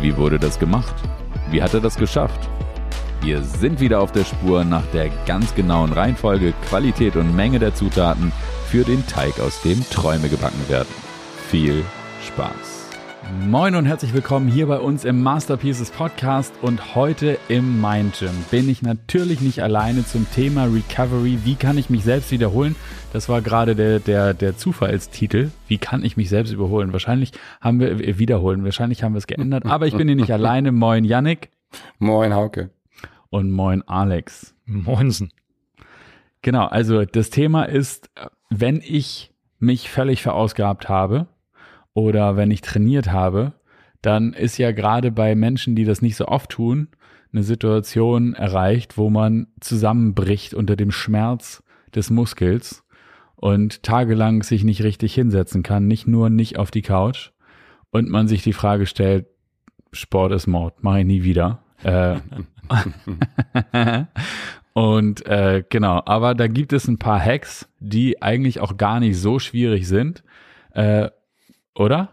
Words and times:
Wie 0.00 0.16
wurde 0.16 0.38
das 0.38 0.58
gemacht? 0.58 0.94
Wie 1.50 1.62
hat 1.62 1.74
er 1.74 1.80
das 1.80 1.96
geschafft? 1.96 2.48
Wir 3.20 3.42
sind 3.42 3.80
wieder 3.80 4.00
auf 4.00 4.12
der 4.12 4.24
Spur 4.24 4.64
nach 4.64 4.86
der 4.94 5.10
ganz 5.26 5.54
genauen 5.54 5.92
Reihenfolge, 5.92 6.54
Qualität 6.68 7.16
und 7.16 7.36
Menge 7.36 7.58
der 7.58 7.74
Zutaten 7.74 8.32
für 8.66 8.84
den 8.84 9.06
Teig, 9.06 9.38
aus 9.40 9.60
dem 9.60 9.84
Träume 9.90 10.30
gebacken 10.30 10.68
werden. 10.68 10.88
Viel 11.50 11.84
Spaß! 12.26 12.79
Moin 13.38 13.76
und 13.76 13.86
herzlich 13.86 14.12
willkommen 14.12 14.48
hier 14.48 14.66
bei 14.66 14.80
uns 14.80 15.04
im 15.04 15.22
Masterpieces 15.22 15.92
Podcast 15.92 16.52
und 16.62 16.96
heute 16.96 17.38
im 17.48 17.80
Mind 17.80 18.18
Gym 18.18 18.32
bin 18.50 18.68
ich 18.68 18.82
natürlich 18.82 19.40
nicht 19.40 19.62
alleine 19.62 20.04
zum 20.04 20.28
Thema 20.30 20.64
Recovery. 20.64 21.38
Wie 21.44 21.54
kann 21.54 21.78
ich 21.78 21.90
mich 21.90 22.02
selbst 22.02 22.32
wiederholen? 22.32 22.74
Das 23.12 23.28
war 23.28 23.40
gerade 23.40 23.76
der, 23.76 24.00
der, 24.00 24.34
der 24.34 24.56
Zufallstitel. 24.56 25.52
Wie 25.68 25.78
kann 25.78 26.04
ich 26.04 26.16
mich 26.16 26.28
selbst 26.28 26.52
überholen? 26.52 26.92
Wahrscheinlich 26.92 27.30
haben 27.60 27.78
wir, 27.78 27.92
äh, 27.92 28.18
wiederholen, 28.18 28.64
wahrscheinlich 28.64 29.04
haben 29.04 29.14
wir 29.14 29.18
es 29.18 29.28
geändert, 29.28 29.64
aber 29.64 29.86
ich 29.86 29.96
bin 29.96 30.08
hier 30.08 30.16
nicht 30.16 30.32
alleine. 30.32 30.72
Moin 30.72 31.04
Yannick. 31.04 31.50
Moin 32.00 32.34
Hauke. 32.34 32.70
Und 33.28 33.52
moin 33.52 33.82
Alex. 33.86 34.56
Moinsen. 34.64 35.32
Genau, 36.42 36.66
also 36.66 37.04
das 37.04 37.30
Thema 37.30 37.64
ist, 37.64 38.10
wenn 38.48 38.80
ich 38.84 39.32
mich 39.60 39.88
völlig 39.88 40.20
verausgabt 40.20 40.88
habe, 40.88 41.28
oder 41.94 42.36
wenn 42.36 42.50
ich 42.50 42.60
trainiert 42.60 43.10
habe, 43.12 43.54
dann 44.02 44.32
ist 44.32 44.58
ja 44.58 44.72
gerade 44.72 45.10
bei 45.10 45.34
Menschen, 45.34 45.76
die 45.76 45.84
das 45.84 46.02
nicht 46.02 46.16
so 46.16 46.26
oft 46.26 46.50
tun, 46.50 46.88
eine 47.32 47.42
Situation 47.42 48.34
erreicht, 48.34 48.96
wo 48.96 49.10
man 49.10 49.48
zusammenbricht 49.60 50.54
unter 50.54 50.76
dem 50.76 50.90
Schmerz 50.90 51.62
des 51.94 52.10
Muskels 52.10 52.84
und 53.36 53.82
tagelang 53.82 54.42
sich 54.42 54.64
nicht 54.64 54.82
richtig 54.82 55.14
hinsetzen 55.14 55.62
kann, 55.62 55.86
nicht 55.86 56.06
nur 56.06 56.30
nicht 56.30 56.58
auf 56.58 56.70
die 56.70 56.82
Couch 56.82 57.30
und 57.90 58.08
man 58.08 58.28
sich 58.28 58.42
die 58.42 58.52
Frage 58.52 58.86
stellt, 58.86 59.26
Sport 59.92 60.32
ist 60.32 60.46
Mord, 60.46 60.82
mache 60.82 61.00
ich 61.00 61.06
nie 61.06 61.22
wieder. 61.24 61.62
Äh, 61.82 62.16
und 64.72 65.26
äh, 65.26 65.64
genau, 65.68 66.02
aber 66.04 66.34
da 66.34 66.46
gibt 66.46 66.72
es 66.72 66.86
ein 66.86 66.98
paar 66.98 67.20
Hacks, 67.20 67.68
die 67.80 68.22
eigentlich 68.22 68.60
auch 68.60 68.76
gar 68.76 69.00
nicht 69.00 69.18
so 69.18 69.38
schwierig 69.38 69.88
sind, 69.88 70.22
äh, 70.74 71.10
oder? 71.80 72.10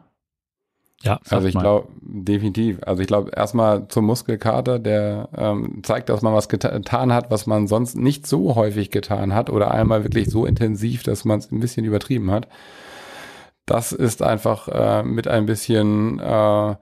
Ja, 1.03 1.19
also 1.29 1.47
ich 1.47 1.57
glaube 1.57 1.89
definitiv. 2.01 2.79
Also 2.83 3.01
ich 3.01 3.07
glaube 3.07 3.29
erstmal 3.35 3.87
zum 3.87 4.05
Muskelkater, 4.05 4.79
der 4.79 5.29
ähm, 5.37 5.81
zeigt, 5.83 6.09
dass 6.09 6.23
man 6.23 6.33
was 6.33 6.49
geta 6.49 6.69
getan 6.69 7.13
hat, 7.13 7.29
was 7.29 7.45
man 7.45 7.67
sonst 7.67 7.95
nicht 7.95 8.25
so 8.25 8.55
häufig 8.55 8.89
getan 8.89 9.35
hat 9.35 9.51
oder 9.51 9.69
einmal 9.71 10.03
wirklich 10.03 10.29
so 10.29 10.45
intensiv, 10.47 11.03
dass 11.03 11.23
man 11.23 11.37
es 11.37 11.51
ein 11.51 11.59
bisschen 11.59 11.85
übertrieben 11.85 12.31
hat. 12.31 12.47
Das 13.67 13.91
ist 13.91 14.23
einfach 14.23 14.69
äh, 14.69 15.03
mit 15.03 15.27
ein 15.27 15.45
bisschen 15.45 16.19
äh, 16.19 16.75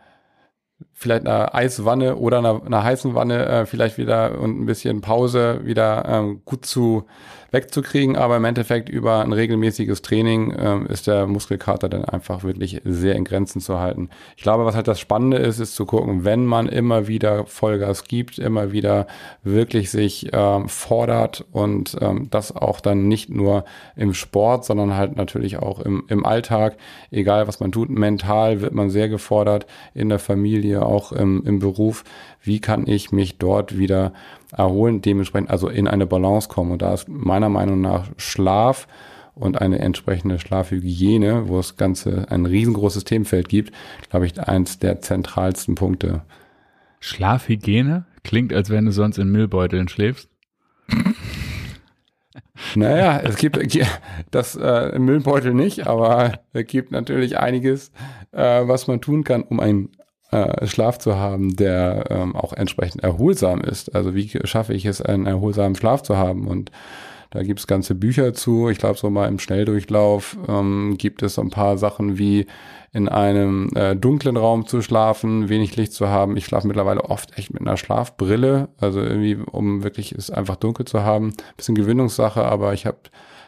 vielleicht 0.93 1.27
einer 1.27 1.53
Eiswanne 1.53 2.15
oder 2.15 2.37
einer, 2.37 2.65
einer 2.65 2.83
heißen 2.83 3.15
Wanne 3.15 3.45
äh, 3.45 3.65
vielleicht 3.65 3.97
wieder 3.97 4.39
und 4.39 4.61
ein 4.61 4.65
bisschen 4.65 5.01
Pause 5.01 5.61
wieder 5.63 6.05
ähm, 6.07 6.41
gut 6.45 6.65
zu 6.65 7.05
wegzukriegen, 7.55 8.17
aber 8.17 8.35
im 8.35 8.43
Endeffekt 8.43 8.89
über 8.89 9.21
ein 9.21 9.31
regelmäßiges 9.31 10.01
Training 10.01 10.53
ähm, 10.59 10.87
ist 10.87 11.07
der 11.07 11.25
Muskelkater 11.25 11.87
dann 11.87 12.03
einfach 12.03 12.43
wirklich 12.43 12.81
sehr 12.83 13.15
in 13.15 13.23
Grenzen 13.23 13.61
zu 13.61 13.79
halten. 13.79 14.09
Ich 14.35 14.43
glaube, 14.43 14.65
was 14.65 14.75
halt 14.75 14.89
das 14.89 14.99
Spannende 14.99 15.37
ist, 15.37 15.59
ist 15.59 15.73
zu 15.73 15.85
gucken, 15.85 16.25
wenn 16.25 16.45
man 16.45 16.67
immer 16.67 17.07
wieder 17.07 17.45
Vollgas 17.45 18.03
gibt, 18.03 18.39
immer 18.39 18.73
wieder 18.73 19.07
wirklich 19.43 19.89
sich 19.89 20.31
ähm, 20.33 20.67
fordert 20.67 21.45
und 21.53 21.95
ähm, 22.01 22.27
das 22.29 22.53
auch 22.53 22.81
dann 22.81 23.07
nicht 23.07 23.29
nur 23.29 23.63
im 23.95 24.13
Sport, 24.13 24.65
sondern 24.65 24.97
halt 24.97 25.15
natürlich 25.15 25.57
auch 25.57 25.79
im, 25.79 26.03
im 26.09 26.25
Alltag, 26.25 26.75
egal 27.09 27.47
was 27.47 27.61
man 27.61 27.71
tut, 27.71 27.89
mental 27.89 28.59
wird 28.59 28.73
man 28.73 28.89
sehr 28.89 29.07
gefordert, 29.07 29.65
in 29.93 30.09
der 30.09 30.19
Familie, 30.19 30.85
auch 30.85 31.13
im, 31.13 31.41
im 31.45 31.59
Beruf, 31.59 32.03
wie 32.41 32.59
kann 32.59 32.85
ich 32.85 33.13
mich 33.13 33.37
dort 33.37 33.77
wieder 33.77 34.11
erholen, 34.57 35.01
dementsprechend 35.01 35.49
also 35.49 35.67
in 35.69 35.87
eine 35.87 36.05
Balance 36.05 36.47
kommen. 36.47 36.71
Und 36.71 36.81
da 36.81 36.93
ist 36.93 37.07
meiner 37.07 37.49
Meinung 37.49 37.81
nach 37.81 38.07
Schlaf 38.17 38.87
und 39.33 39.61
eine 39.61 39.79
entsprechende 39.79 40.39
Schlafhygiene, 40.39 41.47
wo 41.49 41.57
das 41.57 41.77
Ganze 41.77 42.27
ein 42.29 42.45
riesengroßes 42.45 43.03
Themenfeld 43.03 43.49
gibt, 43.49 43.73
glaube 44.09 44.25
ich, 44.25 44.39
eins 44.39 44.79
der 44.79 45.01
zentralsten 45.01 45.75
Punkte. 45.75 46.21
Schlafhygiene? 46.99 48.05
Klingt, 48.23 48.53
als 48.53 48.69
wenn 48.69 48.85
du 48.85 48.91
sonst 48.91 49.17
in 49.17 49.29
Müllbeuteln 49.29 49.87
schläfst. 49.87 50.29
Naja, 52.75 53.19
es 53.19 53.37
gibt 53.37 53.59
das 54.31 54.55
äh, 54.55 54.97
Müllbeutel 54.97 55.53
nicht, 55.53 55.87
aber 55.87 56.39
es 56.53 56.65
gibt 56.67 56.91
natürlich 56.91 57.37
einiges, 57.37 57.91
äh, 58.31 58.67
was 58.67 58.87
man 58.87 59.01
tun 59.01 59.23
kann, 59.23 59.43
um 59.43 59.59
ein 59.59 59.89
äh, 60.35 60.67
Schlaf 60.67 60.97
zu 60.97 61.15
haben, 61.15 61.55
der 61.55 62.05
ähm, 62.09 62.35
auch 62.35 62.53
entsprechend 62.53 63.03
erholsam 63.03 63.61
ist. 63.61 63.95
Also 63.95 64.13
wie 64.15 64.29
schaffe 64.43 64.73
ich 64.73 64.85
es, 64.85 65.01
einen 65.01 65.25
erholsamen 65.25 65.75
Schlaf 65.75 66.03
zu 66.03 66.17
haben? 66.17 66.47
Und 66.47 66.71
da 67.31 67.43
gibt 67.43 67.59
es 67.59 67.67
ganze 67.67 67.95
Bücher 67.95 68.33
zu. 68.33 68.69
Ich 68.69 68.77
glaube, 68.77 68.97
so 68.97 69.09
mal 69.09 69.27
im 69.27 69.39
Schnelldurchlauf 69.39 70.37
ähm, 70.47 70.95
gibt 70.97 71.23
es 71.23 71.35
so 71.35 71.41
ein 71.41 71.49
paar 71.49 71.77
Sachen 71.77 72.17
wie 72.17 72.47
in 72.91 73.09
einem 73.09 73.69
äh, 73.75 73.95
dunklen 73.95 74.37
Raum 74.37 74.67
zu 74.67 74.81
schlafen, 74.81 75.49
wenig 75.49 75.75
Licht 75.75 75.93
zu 75.93 76.07
haben. 76.07 76.37
Ich 76.37 76.45
schlafe 76.45 76.67
mittlerweile 76.67 77.03
oft 77.05 77.37
echt 77.37 77.53
mit 77.53 77.61
einer 77.61 77.77
Schlafbrille, 77.77 78.69
also 78.79 79.01
irgendwie, 79.01 79.35
um 79.35 79.83
wirklich 79.83 80.13
es 80.13 80.31
einfach 80.31 80.55
dunkel 80.55 80.85
zu 80.85 81.03
haben. 81.03 81.33
Bisschen 81.57 81.75
Gewinnungssache, 81.75 82.43
aber 82.43 82.73
ich 82.73 82.85
habe 82.85 82.99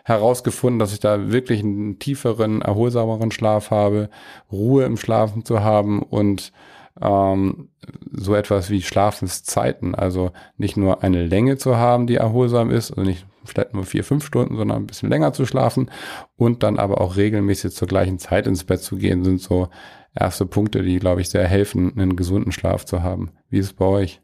herausgefunden, 0.04 0.80
dass 0.80 0.94
ich 0.94 1.02
da 1.02 1.32
wirklich 1.32 1.62
einen 1.62 2.00
tieferen, 2.00 2.62
erholsameren 2.62 3.32
Schlaf 3.32 3.72
habe, 3.72 4.10
Ruhe 4.52 4.86
im 4.86 4.96
Schlafen 4.96 5.44
zu 5.44 5.62
haben 5.62 6.02
und 6.02 6.54
ähm, 7.02 7.70
so 8.12 8.36
etwas 8.36 8.70
wie 8.70 8.82
Schlafenszeiten, 8.82 9.96
also 9.96 10.32
nicht 10.58 10.78
nur 10.78 11.04
eine 11.04 11.26
Länge 11.26 11.58
zu 11.58 11.78
haben, 11.78 12.08
die 12.08 12.16
erholsam 12.16 12.70
ist, 12.70 12.92
also 12.92 13.04
nicht 13.04 13.26
vielleicht 13.46 13.74
nur 13.74 13.86
vier, 13.86 14.04
fünf 14.04 14.26
Stunden, 14.26 14.58
sondern 14.58 14.84
ein 14.84 14.88
bisschen 14.88 15.10
länger 15.10 15.34
zu 15.34 15.46
schlafen 15.46 15.90
und 16.36 16.64
dann 16.64 16.80
aber 16.80 17.02
auch 17.02 17.16
regelmäßig 17.16 17.74
zur 17.74 17.88
gleichen 17.88 18.20
Zeit 18.20 18.48
ins 18.48 18.64
Bett 18.64 18.82
zu 18.82 18.98
gehen, 18.98 19.24
sind 19.24 19.42
so 19.42 19.70
erste 20.14 20.46
Punkte, 20.46 20.84
die, 20.84 21.00
glaube 21.00 21.22
ich, 21.22 21.30
sehr 21.30 21.48
helfen, 21.48 21.94
einen 21.96 22.16
gesunden 22.16 22.52
Schlaf 22.52 22.86
zu 22.86 23.04
haben. 23.04 23.32
Wie 23.50 23.60
ist 23.60 23.68
es 23.68 23.74
bei 23.74 23.86
euch? 23.86 24.22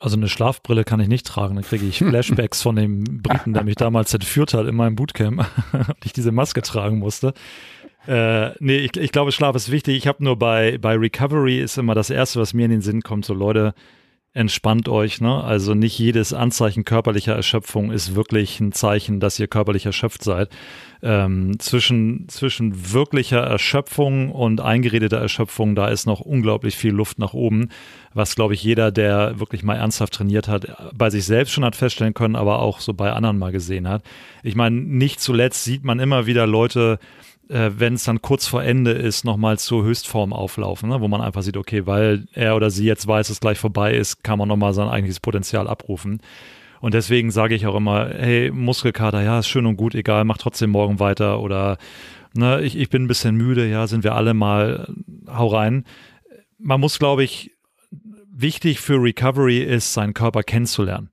Also 0.00 0.16
eine 0.16 0.28
Schlafbrille 0.28 0.84
kann 0.84 1.00
ich 1.00 1.08
nicht 1.08 1.26
tragen, 1.26 1.56
dann 1.56 1.64
kriege 1.64 1.84
ich 1.84 1.98
Flashbacks 2.04 2.62
von 2.62 2.76
dem 2.76 3.04
Briten, 3.20 3.52
der 3.52 3.64
mich 3.64 3.74
damals 3.74 4.14
entführt 4.14 4.54
hat 4.54 4.66
in 4.66 4.76
meinem 4.76 4.94
Bootcamp 4.94 5.44
und 5.72 6.04
ich 6.04 6.12
diese 6.12 6.30
Maske 6.30 6.62
tragen 6.62 6.98
musste. 6.98 7.34
Äh, 8.08 8.54
nee, 8.60 8.78
ich, 8.78 8.96
ich 8.96 9.12
glaube, 9.12 9.32
Schlaf 9.32 9.54
ist 9.54 9.70
wichtig. 9.70 9.96
Ich 9.98 10.06
habe 10.06 10.24
nur 10.24 10.38
bei, 10.38 10.78
bei 10.78 10.94
Recovery 10.96 11.60
ist 11.60 11.76
immer 11.76 11.94
das 11.94 12.08
Erste, 12.08 12.40
was 12.40 12.54
mir 12.54 12.64
in 12.64 12.70
den 12.70 12.80
Sinn 12.80 13.02
kommt, 13.02 13.26
so 13.26 13.34
Leute, 13.34 13.74
entspannt 14.32 14.88
euch. 14.88 15.20
Ne? 15.20 15.44
Also 15.44 15.74
nicht 15.74 15.98
jedes 15.98 16.32
Anzeichen 16.32 16.86
körperlicher 16.86 17.34
Erschöpfung 17.34 17.90
ist 17.90 18.14
wirklich 18.14 18.60
ein 18.60 18.72
Zeichen, 18.72 19.20
dass 19.20 19.38
ihr 19.38 19.46
körperlich 19.46 19.84
erschöpft 19.84 20.24
seid. 20.24 20.48
Ähm, 21.02 21.58
zwischen, 21.58 22.30
zwischen 22.30 22.92
wirklicher 22.94 23.40
Erschöpfung 23.40 24.32
und 24.32 24.62
eingeredeter 24.62 25.18
Erschöpfung, 25.18 25.74
da 25.74 25.88
ist 25.88 26.06
noch 26.06 26.20
unglaublich 26.20 26.76
viel 26.76 26.92
Luft 26.92 27.18
nach 27.18 27.34
oben, 27.34 27.68
was, 28.14 28.36
glaube 28.36 28.54
ich, 28.54 28.62
jeder, 28.62 28.90
der 28.90 29.38
wirklich 29.38 29.62
mal 29.62 29.76
ernsthaft 29.76 30.14
trainiert 30.14 30.48
hat, 30.48 30.66
bei 30.94 31.10
sich 31.10 31.26
selbst 31.26 31.52
schon 31.52 31.64
hat 31.64 31.76
feststellen 31.76 32.14
können, 32.14 32.36
aber 32.36 32.60
auch 32.60 32.80
so 32.80 32.94
bei 32.94 33.12
anderen 33.12 33.38
mal 33.38 33.52
gesehen 33.52 33.86
hat. 33.86 34.02
Ich 34.42 34.56
meine, 34.56 34.76
nicht 34.76 35.20
zuletzt 35.20 35.62
sieht 35.64 35.84
man 35.84 36.00
immer 36.00 36.26
wieder 36.26 36.46
Leute, 36.46 36.98
äh, 37.48 37.70
wenn 37.76 37.94
es 37.94 38.04
dann 38.04 38.22
kurz 38.22 38.46
vor 38.46 38.62
Ende 38.62 38.92
ist, 38.92 39.24
nochmal 39.24 39.58
zur 39.58 39.84
Höchstform 39.84 40.32
auflaufen, 40.32 40.88
ne? 40.88 41.00
wo 41.00 41.08
man 41.08 41.20
einfach 41.20 41.42
sieht, 41.42 41.56
okay, 41.56 41.86
weil 41.86 42.26
er 42.32 42.56
oder 42.56 42.70
sie 42.70 42.84
jetzt 42.84 43.06
weiß, 43.06 43.28
dass 43.28 43.36
es 43.36 43.40
gleich 43.40 43.58
vorbei 43.58 43.94
ist, 43.94 44.22
kann 44.22 44.38
man 44.38 44.48
nochmal 44.48 44.74
sein 44.74 44.88
eigentliches 44.88 45.20
Potenzial 45.20 45.68
abrufen. 45.68 46.20
Und 46.80 46.94
deswegen 46.94 47.30
sage 47.30 47.54
ich 47.54 47.66
auch 47.66 47.74
immer, 47.74 48.08
hey, 48.08 48.50
Muskelkater, 48.52 49.22
ja, 49.22 49.40
ist 49.40 49.48
schön 49.48 49.66
und 49.66 49.76
gut, 49.76 49.94
egal, 49.94 50.24
mach 50.24 50.38
trotzdem 50.38 50.70
morgen 50.70 51.00
weiter 51.00 51.40
oder 51.40 51.78
ne, 52.34 52.60
ich, 52.60 52.76
ich 52.76 52.88
bin 52.88 53.04
ein 53.04 53.08
bisschen 53.08 53.34
müde, 53.34 53.68
ja, 53.68 53.86
sind 53.86 54.04
wir 54.04 54.14
alle 54.14 54.34
mal, 54.34 54.94
hau 55.26 55.48
rein. 55.48 55.84
Man 56.58 56.80
muss, 56.80 56.98
glaube 56.98 57.24
ich, 57.24 57.52
wichtig 58.30 58.80
für 58.80 59.02
Recovery 59.02 59.58
ist, 59.58 59.92
seinen 59.92 60.14
Körper 60.14 60.42
kennenzulernen 60.42 61.10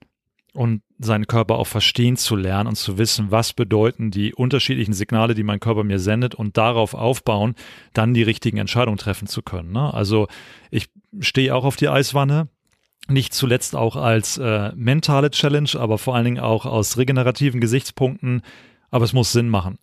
und 0.56 0.81
seinen 1.00 1.28
Körper 1.28 1.56
auch 1.56 1.68
verstehen 1.68 2.16
zu 2.16 2.36
lernen 2.36 2.69
und 2.69 2.75
zu 2.75 2.98
wissen, 2.98 3.30
was 3.30 3.54
bedeuten 3.54 4.10
die 4.10 4.34
unterschiedlichen 4.34 4.94
Signale, 4.94 5.36
die 5.36 5.44
mein 5.44 5.60
Körper 5.60 5.84
mir 5.84 6.00
sendet 6.00 6.34
und 6.34 6.57
darauf 6.57 6.94
aufbauen, 6.94 7.56
dann 7.94 8.13
die 8.13 8.24
richtigen 8.24 8.57
Entscheidungen 8.57 8.98
treffen 8.98 9.28
zu 9.28 9.42
können. 9.42 9.74
Ne? 9.74 9.94
Also 9.94 10.28
ich 10.72 10.90
stehe 11.19 11.54
auch 11.54 11.66
auf 11.66 11.75
die 11.75 11.90
Eiswanne, 11.90 12.48
nicht 13.07 13.34
zuletzt 13.34 13.75
auch 13.75 13.98
als 13.98 14.38
äh, 14.38 14.72
mentale 14.75 15.30
Challenge, 15.30 15.69
aber 15.75 15.98
vor 15.98 16.16
allen 16.16 16.25
Dingen 16.25 16.40
auch 16.40 16.66
aus 16.66 16.98
regenerativen 16.98 17.60
Gesichtspunkten, 17.60 18.42
aber 18.90 19.06
es 19.06 19.13
muss 19.13 19.31
Sinn 19.31 19.50
machen. 19.50 19.78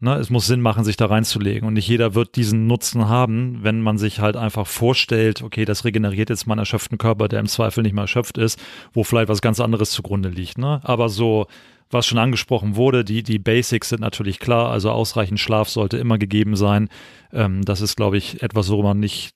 Ne, 0.00 0.14
es 0.14 0.30
muss 0.30 0.46
Sinn 0.46 0.60
machen, 0.60 0.84
sich 0.84 0.96
da 0.96 1.06
reinzulegen. 1.06 1.66
Und 1.66 1.74
nicht 1.74 1.88
jeder 1.88 2.14
wird 2.14 2.36
diesen 2.36 2.68
Nutzen 2.68 3.08
haben, 3.08 3.58
wenn 3.62 3.82
man 3.82 3.98
sich 3.98 4.20
halt 4.20 4.36
einfach 4.36 4.66
vorstellt, 4.66 5.42
okay, 5.42 5.64
das 5.64 5.84
regeneriert 5.84 6.30
jetzt 6.30 6.46
meinen 6.46 6.60
erschöpften 6.60 6.98
Körper, 6.98 7.26
der 7.26 7.40
im 7.40 7.46
Zweifel 7.46 7.82
nicht 7.82 7.94
mehr 7.94 8.02
erschöpft 8.02 8.38
ist, 8.38 8.60
wo 8.92 9.02
vielleicht 9.02 9.28
was 9.28 9.40
ganz 9.40 9.58
anderes 9.58 9.90
zugrunde 9.90 10.28
liegt. 10.28 10.56
Ne? 10.56 10.80
Aber 10.84 11.08
so, 11.08 11.48
was 11.90 12.06
schon 12.06 12.18
angesprochen 12.18 12.76
wurde, 12.76 13.04
die, 13.04 13.24
die 13.24 13.40
Basics 13.40 13.88
sind 13.88 14.00
natürlich 14.00 14.38
klar, 14.38 14.70
also 14.70 14.92
ausreichend 14.92 15.40
Schlaf 15.40 15.68
sollte 15.68 15.98
immer 15.98 16.16
gegeben 16.16 16.54
sein. 16.54 16.90
Ähm, 17.32 17.64
das 17.64 17.80
ist, 17.80 17.96
glaube 17.96 18.18
ich, 18.18 18.40
etwas, 18.40 18.70
worüber 18.70 18.90
man 18.90 19.00
nicht 19.00 19.34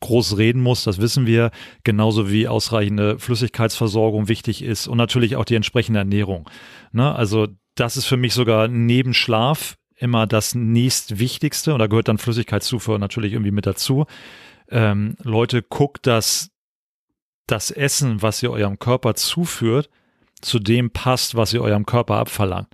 groß 0.00 0.38
reden 0.38 0.60
muss, 0.60 0.84
das 0.84 1.00
wissen 1.00 1.26
wir, 1.26 1.50
genauso 1.84 2.30
wie 2.30 2.48
ausreichende 2.48 3.18
Flüssigkeitsversorgung 3.18 4.28
wichtig 4.28 4.62
ist 4.62 4.88
und 4.88 4.98
natürlich 4.98 5.36
auch 5.36 5.44
die 5.44 5.54
entsprechende 5.54 6.00
Ernährung. 6.00 6.50
Ne? 6.92 7.14
Also 7.14 7.46
das 7.74 7.96
ist 7.96 8.06
für 8.06 8.16
mich 8.16 8.34
sogar 8.34 8.68
neben 8.68 9.14
Schlaf 9.14 9.76
immer 9.96 10.26
das 10.26 10.54
nächstwichtigste 10.54 11.72
und 11.72 11.78
da 11.78 11.86
gehört 11.86 12.08
dann 12.08 12.18
Flüssigkeitszufuhr 12.18 12.98
natürlich 12.98 13.32
irgendwie 13.32 13.52
mit 13.52 13.66
dazu. 13.66 14.06
Ähm, 14.68 15.16
Leute, 15.22 15.62
guckt, 15.62 16.06
dass 16.06 16.50
das 17.46 17.70
Essen, 17.70 18.22
was 18.22 18.42
ihr 18.42 18.50
eurem 18.50 18.78
Körper 18.78 19.14
zuführt, 19.14 19.90
zu 20.40 20.58
dem 20.58 20.90
passt, 20.90 21.34
was 21.34 21.52
ihr 21.52 21.62
eurem 21.62 21.86
Körper 21.86 22.16
abverlangt. 22.16 22.68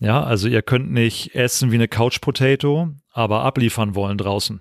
Ja, 0.00 0.22
also 0.22 0.48
ihr 0.48 0.62
könnt 0.62 0.92
nicht 0.92 1.34
essen 1.34 1.72
wie 1.72 1.76
eine 1.76 1.88
Couch 1.88 2.20
Potato, 2.20 2.90
aber 3.12 3.42
abliefern 3.42 3.94
wollen 3.94 4.18
draußen. 4.18 4.60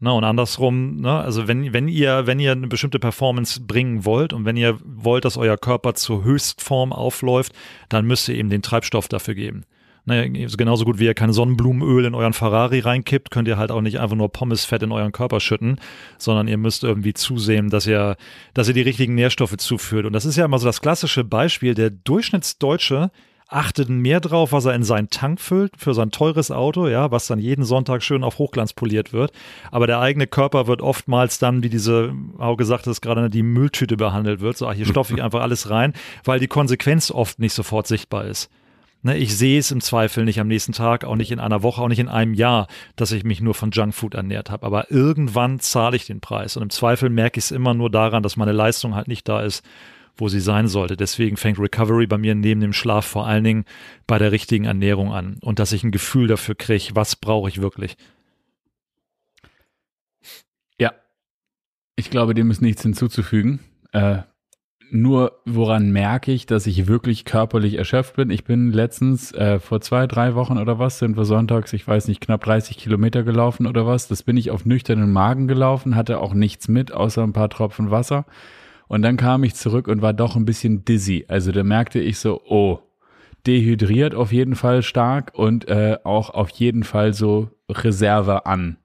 Na, 0.00 0.10
und 0.10 0.24
andersrum, 0.24 1.00
ne, 1.00 1.20
also 1.20 1.46
wenn, 1.46 1.72
wenn 1.72 1.88
ihr, 1.88 2.26
wenn 2.26 2.40
ihr 2.40 2.52
eine 2.52 2.66
bestimmte 2.66 2.98
Performance 2.98 3.60
bringen 3.60 4.04
wollt 4.04 4.32
und 4.32 4.44
wenn 4.44 4.56
ihr 4.56 4.78
wollt, 4.84 5.24
dass 5.24 5.36
euer 5.36 5.56
Körper 5.56 5.94
zur 5.94 6.24
Höchstform 6.24 6.92
aufläuft, 6.92 7.52
dann 7.88 8.04
müsst 8.04 8.28
ihr 8.28 8.34
eben 8.34 8.50
den 8.50 8.62
Treibstoff 8.62 9.08
dafür 9.08 9.34
geben. 9.34 9.64
Naja, 10.06 10.46
genauso 10.56 10.84
gut 10.84 10.98
wie 10.98 11.06
ihr 11.06 11.14
kein 11.14 11.32
Sonnenblumenöl 11.32 12.04
in 12.04 12.14
euren 12.14 12.34
Ferrari 12.34 12.80
reinkippt, 12.80 13.30
könnt 13.30 13.48
ihr 13.48 13.56
halt 13.56 13.70
auch 13.70 13.80
nicht 13.80 14.00
einfach 14.00 14.16
nur 14.16 14.30
Pommesfett 14.30 14.82
in 14.82 14.92
euren 14.92 15.12
Körper 15.12 15.40
schütten, 15.40 15.78
sondern 16.18 16.46
ihr 16.46 16.58
müsst 16.58 16.84
irgendwie 16.84 17.14
zusehen, 17.14 17.70
dass 17.70 17.86
ihr, 17.86 18.16
dass 18.52 18.68
ihr 18.68 18.74
die 18.74 18.82
richtigen 18.82 19.14
Nährstoffe 19.14 19.56
zuführt. 19.56 20.04
Und 20.04 20.12
das 20.12 20.26
ist 20.26 20.36
ja 20.36 20.44
immer 20.44 20.58
so 20.58 20.66
das 20.66 20.82
klassische 20.82 21.24
Beispiel. 21.24 21.74
Der 21.74 21.88
Durchschnittsdeutsche 21.88 23.10
achtet 23.48 23.88
mehr 23.88 24.20
drauf, 24.20 24.52
was 24.52 24.64
er 24.64 24.74
in 24.74 24.84
seinen 24.84 25.10
Tank 25.10 25.40
füllt 25.40 25.72
für 25.78 25.94
sein 25.94 26.10
teures 26.10 26.50
Auto, 26.50 26.88
ja, 26.88 27.10
was 27.10 27.26
dann 27.26 27.38
jeden 27.38 27.64
Sonntag 27.64 28.02
schön 28.02 28.24
auf 28.24 28.38
Hochglanz 28.38 28.72
poliert 28.72 29.12
wird. 29.12 29.32
Aber 29.70 29.86
der 29.86 30.00
eigene 30.00 30.26
Körper 30.26 30.66
wird 30.66 30.82
oftmals 30.82 31.38
dann, 31.38 31.62
wie 31.62 31.68
diese, 31.68 32.12
auch 32.38 32.56
gesagt 32.56 32.86
ist 32.86 33.00
gerade, 33.00 33.30
die 33.30 33.42
Mülltüte 33.42 33.96
behandelt 33.96 34.40
wird. 34.40 34.56
So, 34.56 34.66
ach, 34.66 34.74
hier 34.74 34.86
stopfe 34.86 35.14
ich 35.14 35.22
einfach 35.22 35.40
alles 35.40 35.70
rein, 35.70 35.92
weil 36.24 36.40
die 36.40 36.48
Konsequenz 36.48 37.10
oft 37.10 37.38
nicht 37.38 37.54
sofort 37.54 37.86
sichtbar 37.86 38.24
ist. 38.24 38.50
Ne, 39.04 39.18
ich 39.18 39.36
sehe 39.36 39.58
es 39.58 39.70
im 39.70 39.82
Zweifel 39.82 40.24
nicht 40.24 40.40
am 40.40 40.48
nächsten 40.48 40.72
Tag, 40.72 41.04
auch 41.04 41.14
nicht 41.14 41.30
in 41.30 41.38
einer 41.38 41.62
Woche, 41.62 41.82
auch 41.82 41.88
nicht 41.88 41.98
in 41.98 42.08
einem 42.08 42.32
Jahr, 42.32 42.68
dass 42.96 43.12
ich 43.12 43.22
mich 43.22 43.42
nur 43.42 43.52
von 43.52 43.70
Junkfood 43.70 44.14
ernährt 44.14 44.50
habe. 44.50 44.64
Aber 44.64 44.90
irgendwann 44.90 45.60
zahle 45.60 45.94
ich 45.94 46.06
den 46.06 46.22
Preis. 46.22 46.56
Und 46.56 46.62
im 46.62 46.70
Zweifel 46.70 47.10
merke 47.10 47.38
ich 47.38 47.44
es 47.44 47.50
immer 47.50 47.74
nur 47.74 47.90
daran, 47.90 48.22
dass 48.22 48.38
meine 48.38 48.52
Leistung 48.52 48.94
halt 48.94 49.06
nicht 49.06 49.28
da 49.28 49.42
ist, 49.42 49.62
wo 50.16 50.28
sie 50.28 50.40
sein 50.40 50.68
sollte. 50.68 50.96
Deswegen 50.96 51.36
fängt 51.36 51.58
Recovery 51.58 52.06
bei 52.06 52.16
mir 52.16 52.34
neben 52.34 52.62
dem 52.62 52.72
Schlaf 52.72 53.04
vor 53.04 53.26
allen 53.26 53.44
Dingen 53.44 53.64
bei 54.06 54.16
der 54.18 54.32
richtigen 54.32 54.64
Ernährung 54.64 55.12
an 55.12 55.36
und 55.42 55.58
dass 55.58 55.72
ich 55.72 55.84
ein 55.84 55.92
Gefühl 55.92 56.26
dafür 56.26 56.54
kriege, 56.54 56.94
was 56.94 57.14
brauche 57.14 57.50
ich 57.50 57.60
wirklich. 57.60 57.98
Ja, 60.78 60.94
ich 61.94 62.08
glaube, 62.08 62.32
dem 62.32 62.50
ist 62.50 62.62
nichts 62.62 62.80
hinzuzufügen. 62.80 63.60
Äh, 63.92 64.22
nur 64.94 65.40
woran 65.44 65.90
merke 65.90 66.30
ich, 66.30 66.46
dass 66.46 66.68
ich 66.68 66.86
wirklich 66.86 67.24
körperlich 67.24 67.74
erschöpft 67.74 68.14
bin? 68.14 68.30
Ich 68.30 68.44
bin 68.44 68.70
letztens 68.70 69.32
äh, 69.32 69.58
vor 69.58 69.80
zwei, 69.80 70.06
drei 70.06 70.36
Wochen 70.36 70.56
oder 70.56 70.78
was, 70.78 71.00
sind 71.00 71.16
wir 71.16 71.24
sonntags, 71.24 71.72
ich 71.72 71.86
weiß 71.86 72.06
nicht, 72.06 72.20
knapp 72.20 72.44
30 72.44 72.78
Kilometer 72.78 73.24
gelaufen 73.24 73.66
oder 73.66 73.86
was. 73.86 74.06
Das 74.06 74.22
bin 74.22 74.36
ich 74.36 74.52
auf 74.52 74.64
nüchternen 74.64 75.12
Magen 75.12 75.48
gelaufen, 75.48 75.96
hatte 75.96 76.20
auch 76.20 76.32
nichts 76.32 76.68
mit, 76.68 76.92
außer 76.92 77.24
ein 77.24 77.32
paar 77.32 77.50
Tropfen 77.50 77.90
Wasser. 77.90 78.24
Und 78.86 79.02
dann 79.02 79.16
kam 79.16 79.42
ich 79.42 79.56
zurück 79.56 79.88
und 79.88 80.00
war 80.00 80.12
doch 80.12 80.36
ein 80.36 80.44
bisschen 80.44 80.84
dizzy. 80.84 81.24
Also 81.26 81.50
da 81.50 81.64
merkte 81.64 81.98
ich 81.98 82.20
so, 82.20 82.40
oh, 82.48 82.78
dehydriert 83.48 84.14
auf 84.14 84.32
jeden 84.32 84.54
Fall 84.54 84.82
stark 84.82 85.32
und 85.34 85.66
äh, 85.66 85.98
auch 86.04 86.30
auf 86.30 86.50
jeden 86.50 86.84
Fall 86.84 87.14
so 87.14 87.50
Reserve 87.68 88.46
an. 88.46 88.76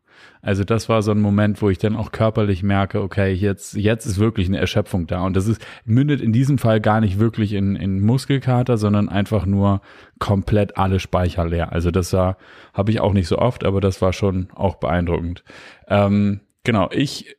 Also 0.41 0.63
das 0.63 0.87
war 0.87 1.01
so 1.01 1.11
ein 1.11 1.19
Moment, 1.19 1.61
wo 1.61 1.69
ich 1.69 1.77
dann 1.77 1.95
auch 1.95 2.11
körperlich 2.11 2.63
merke, 2.63 3.01
okay, 3.01 3.31
jetzt, 3.31 3.73
jetzt 3.75 4.05
ist 4.05 4.19
wirklich 4.19 4.47
eine 4.47 4.57
Erschöpfung 4.57 5.05
da. 5.05 5.21
Und 5.21 5.35
das 5.35 5.47
ist, 5.47 5.65
mündet 5.85 6.21
in 6.21 6.31
diesem 6.31 6.57
Fall 6.57 6.79
gar 6.79 7.01
nicht 7.01 7.19
wirklich 7.19 7.53
in, 7.53 7.75
in 7.75 7.99
Muskelkater, 7.99 8.77
sondern 8.77 9.09
einfach 9.09 9.45
nur 9.45 9.81
komplett 10.19 10.77
alle 10.77 10.99
Speicher 10.99 11.45
leer. 11.45 11.73
Also 11.73 11.91
das 11.91 12.13
war, 12.13 12.37
habe 12.73 12.91
ich 12.91 13.01
auch 13.01 13.13
nicht 13.13 13.27
so 13.27 13.37
oft, 13.37 13.65
aber 13.65 13.81
das 13.81 14.01
war 14.01 14.13
schon 14.13 14.47
auch 14.55 14.75
beeindruckend. 14.75 15.43
Ähm, 15.87 16.39
genau, 16.63 16.89
ich 16.91 17.35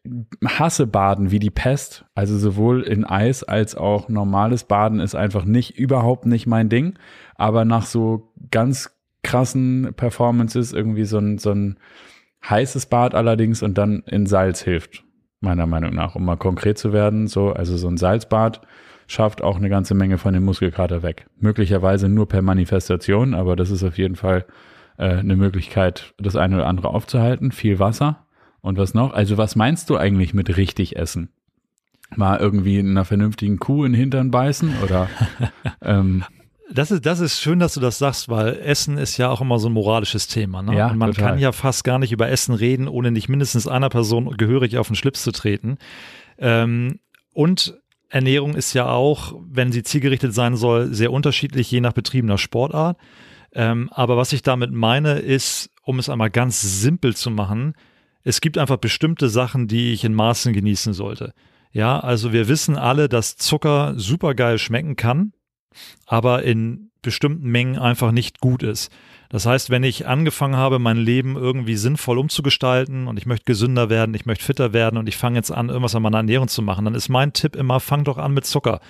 hasse 0.47 0.87
Baden 0.87 1.31
wie 1.31 1.39
die 1.39 1.51
Pest. 1.51 2.05
Also 2.15 2.37
sowohl 2.37 2.83
in 2.83 3.05
Eis 3.05 3.43
als 3.43 3.75
auch 3.75 4.09
normales 4.11 4.65
Baden 4.65 5.01
ist 5.01 5.15
einfach 5.15 5.45
nicht, 5.45 5.79
überhaupt 5.79 6.27
nicht 6.27 6.47
mein 6.47 6.69
Ding. 6.69 6.99
Aber 7.35 7.65
nach 7.65 7.87
so 7.87 8.33
ganz 8.51 8.91
krassen 9.23 9.93
Performances 9.97 10.73
irgendwie 10.73 11.05
so 11.05 11.19
ein, 11.19 11.39
so 11.39 11.51
ein 11.53 11.79
Heißes 12.49 12.87
Bad 12.87 13.15
allerdings 13.15 13.63
und 13.63 13.77
dann 13.77 14.03
in 14.07 14.27
Salz 14.27 14.63
hilft, 14.63 15.05
meiner 15.41 15.67
Meinung 15.67 15.95
nach, 15.95 16.15
um 16.15 16.25
mal 16.25 16.37
konkret 16.37 16.79
zu 16.79 16.93
werden. 16.93 17.27
So, 17.27 17.53
also 17.53 17.77
so 17.77 17.89
ein 17.89 17.97
Salzbad 17.97 18.61
schafft 19.07 19.43
auch 19.43 19.57
eine 19.57 19.69
ganze 19.69 19.95
Menge 19.95 20.19
von 20.19 20.33
dem 20.33 20.45
Muskelkater 20.45 21.03
weg. 21.03 21.27
Möglicherweise 21.39 22.09
nur 22.09 22.29
per 22.29 22.43
Manifestation, 22.43 23.35
aber 23.35 23.57
das 23.57 23.71
ist 23.71 23.83
auf 23.83 23.99
jeden 23.99 24.17
Fall 24.17 24.47
äh, 24.99 25.17
eine 25.17 25.37
Möglichkeit, 25.37 26.15
das 26.19 26.37
eine 26.37 26.57
oder 26.57 26.67
andere 26.67 26.89
aufzuhalten. 26.89 27.53
Viel 27.53 27.79
Wasser. 27.79 28.27
Und 28.61 28.79
was 28.79 28.95
noch? 28.95 29.13
Also 29.13 29.39
was 29.39 29.57
meinst 29.57 29.91
du 29.91 29.97
eigentlich 29.97 30.35
mit 30.35 30.57
richtig 30.57 30.97
essen? 30.97 31.31
Mal 32.15 32.39
irgendwie 32.39 32.79
in 32.79 32.91
einer 32.91 33.05
vernünftigen 33.05 33.59
Kuh 33.59 33.85
in 33.85 33.93
den 33.93 34.01
Hintern 34.01 34.31
beißen 34.31 34.75
oder 34.83 35.09
ähm, 35.83 36.25
das 36.73 36.91
ist, 36.91 37.07
das 37.07 37.21
ist 37.21 37.41
schön, 37.41 37.59
dass 37.59 37.75
du 37.75 37.81
das 37.81 37.99
sagst, 37.99 38.29
weil 38.29 38.59
Essen 38.61 38.97
ist 38.97 39.17
ja 39.17 39.31
auch 39.31 39.41
immer 39.41 39.59
so 39.59 39.69
ein 39.69 39.73
moralisches 39.73 40.29
Thema. 40.29 40.63
Ne? 40.63 40.77
Ja, 40.77 40.89
Und 40.89 40.99
man 40.99 41.13
total. 41.13 41.31
kann 41.31 41.39
ja 41.39 41.53
fast 41.53 41.85
gar 41.85 41.99
nicht 41.99 42.13
über 42.13 42.29
Essen 42.29 42.55
reden, 42.55 42.89
ohne 42.89 43.11
nicht 43.11 43.29
mindestens 43.29 43.67
einer 43.67 43.89
Person 43.89 44.37
gehörig 44.37 44.79
auf 44.79 44.87
den 44.87 44.97
Schlips 44.97 45.23
zu 45.23 45.33
treten. 45.33 45.79
Ähm, 46.39 47.01
und 47.33 47.79
Ernährung 48.09 48.55
ist 48.55 48.73
ja 48.75 48.89
auch, 48.89 49.35
wenn 49.49 49.73
sie 49.73 49.83
zielgerichtet 49.83 50.35
sein 50.35 50.57
soll, 50.57 50.93
sehr 50.93 51.13
unterschiedlich, 51.13 51.71
je 51.71 51.81
nach 51.81 51.93
betriebener 51.93 52.39
Sportart. 52.39 52.97
Ähm, 53.53 53.89
aber 53.93 54.17
was 54.17 54.33
ich 54.33 54.43
damit 54.43 54.73
meine, 54.73 55.15
ist, 55.19 55.71
um 55.83 55.99
es 55.99 56.09
einmal 56.09 56.31
ganz 56.31 56.61
simpel 56.61 57.17
zu 57.17 57.31
machen, 57.31 57.75
es 58.23 58.41
gibt 58.41 58.59
einfach 58.59 58.77
bestimmte 58.77 59.29
Sachen, 59.29 59.67
die 59.67 59.93
ich 59.93 60.05
in 60.05 60.15
Maßen 60.15 60.53
genießen 60.53 60.93
sollte. 60.93 61.33
Ja, 61.73 62.01
also 62.01 62.33
wir 62.33 62.49
wissen 62.49 62.77
alle, 62.77 63.09
dass 63.09 63.37
Zucker 63.37 63.95
super 63.97 64.35
geil 64.35 64.59
schmecken 64.59 64.97
kann 64.97 65.33
aber 66.07 66.43
in 66.43 66.91
bestimmten 67.03 67.49
Mengen 67.49 67.79
einfach 67.79 68.13
nicht 68.13 68.41
gut 68.41 68.63
ist. 68.63 68.91
Das 69.31 69.47
heißt, 69.47 69.71
wenn 69.71 69.85
ich 69.85 70.09
angefangen 70.09 70.57
habe, 70.57 70.79
mein 70.79 70.97
Leben 70.97 71.37
irgendwie 71.37 71.77
sinnvoll 71.77 72.19
umzugestalten 72.19 73.07
und 73.07 73.17
ich 73.17 73.27
möchte 73.27 73.45
gesünder 73.45 73.89
werden, 73.89 74.15
ich 74.15 74.27
möchte 74.27 74.45
fitter 74.45 74.73
werden 74.73 74.99
und 74.99 75.09
ich 75.09 75.17
fange 75.17 75.37
jetzt 75.37 75.53
an, 75.53 75.69
irgendwas 75.69 75.95
an 75.95 76.03
meiner 76.03 76.19
Ernährung 76.19 76.49
zu 76.49 76.63
machen, 76.63 76.85
dann 76.85 76.95
ist 76.95 77.09
mein 77.09 77.33
Tipp 77.33 77.55
immer, 77.55 77.79
fang 77.79 78.05
doch 78.05 78.19
an 78.19 78.35
mit 78.35 78.45
Zucker. 78.45 78.81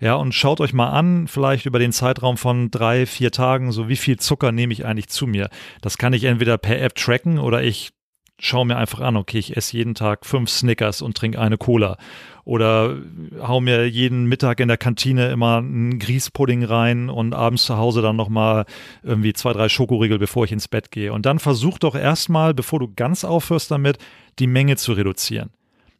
Ja, 0.00 0.14
und 0.14 0.34
schaut 0.34 0.60
euch 0.60 0.72
mal 0.72 0.88
an, 0.88 1.28
vielleicht 1.28 1.66
über 1.66 1.78
den 1.78 1.92
Zeitraum 1.92 2.36
von 2.36 2.70
drei, 2.70 3.06
vier 3.06 3.30
Tagen, 3.30 3.72
so 3.72 3.88
wie 3.88 3.96
viel 3.96 4.18
Zucker 4.18 4.52
nehme 4.52 4.72
ich 4.72 4.84
eigentlich 4.84 5.08
zu 5.08 5.26
mir. 5.26 5.48
Das 5.82 5.98
kann 5.98 6.12
ich 6.12 6.24
entweder 6.24 6.58
per 6.58 6.80
App 6.80 6.94
tracken 6.94 7.38
oder 7.38 7.62
ich 7.62 7.92
schaue 8.38 8.66
mir 8.66 8.76
einfach 8.76 9.00
an, 9.00 9.16
okay, 9.16 9.38
ich 9.38 9.56
esse 9.56 9.76
jeden 9.76 9.94
Tag 9.94 10.26
fünf 10.26 10.50
Snickers 10.50 11.02
und 11.02 11.16
trinke 11.16 11.40
eine 11.40 11.58
Cola. 11.58 11.96
Oder 12.44 12.98
hau 13.40 13.60
mir 13.60 13.88
jeden 13.88 14.26
Mittag 14.26 14.60
in 14.60 14.68
der 14.68 14.76
Kantine 14.76 15.30
immer 15.30 15.58
einen 15.58 15.98
Grießpudding 15.98 16.64
rein 16.64 17.08
und 17.08 17.32
abends 17.32 17.64
zu 17.64 17.78
Hause 17.78 18.02
dann 18.02 18.16
nochmal 18.16 18.66
irgendwie 19.02 19.32
zwei, 19.32 19.52
drei 19.52 19.68
Schokoriegel, 19.68 20.18
bevor 20.18 20.44
ich 20.44 20.52
ins 20.52 20.68
Bett 20.68 20.90
gehe. 20.90 21.12
Und 21.12 21.24
dann 21.24 21.38
versuch 21.38 21.78
doch 21.78 21.94
erstmal, 21.94 22.52
bevor 22.52 22.80
du 22.80 22.92
ganz 22.94 23.24
aufhörst 23.24 23.70
damit, 23.70 23.98
die 24.38 24.46
Menge 24.46 24.76
zu 24.76 24.92
reduzieren. 24.92 25.50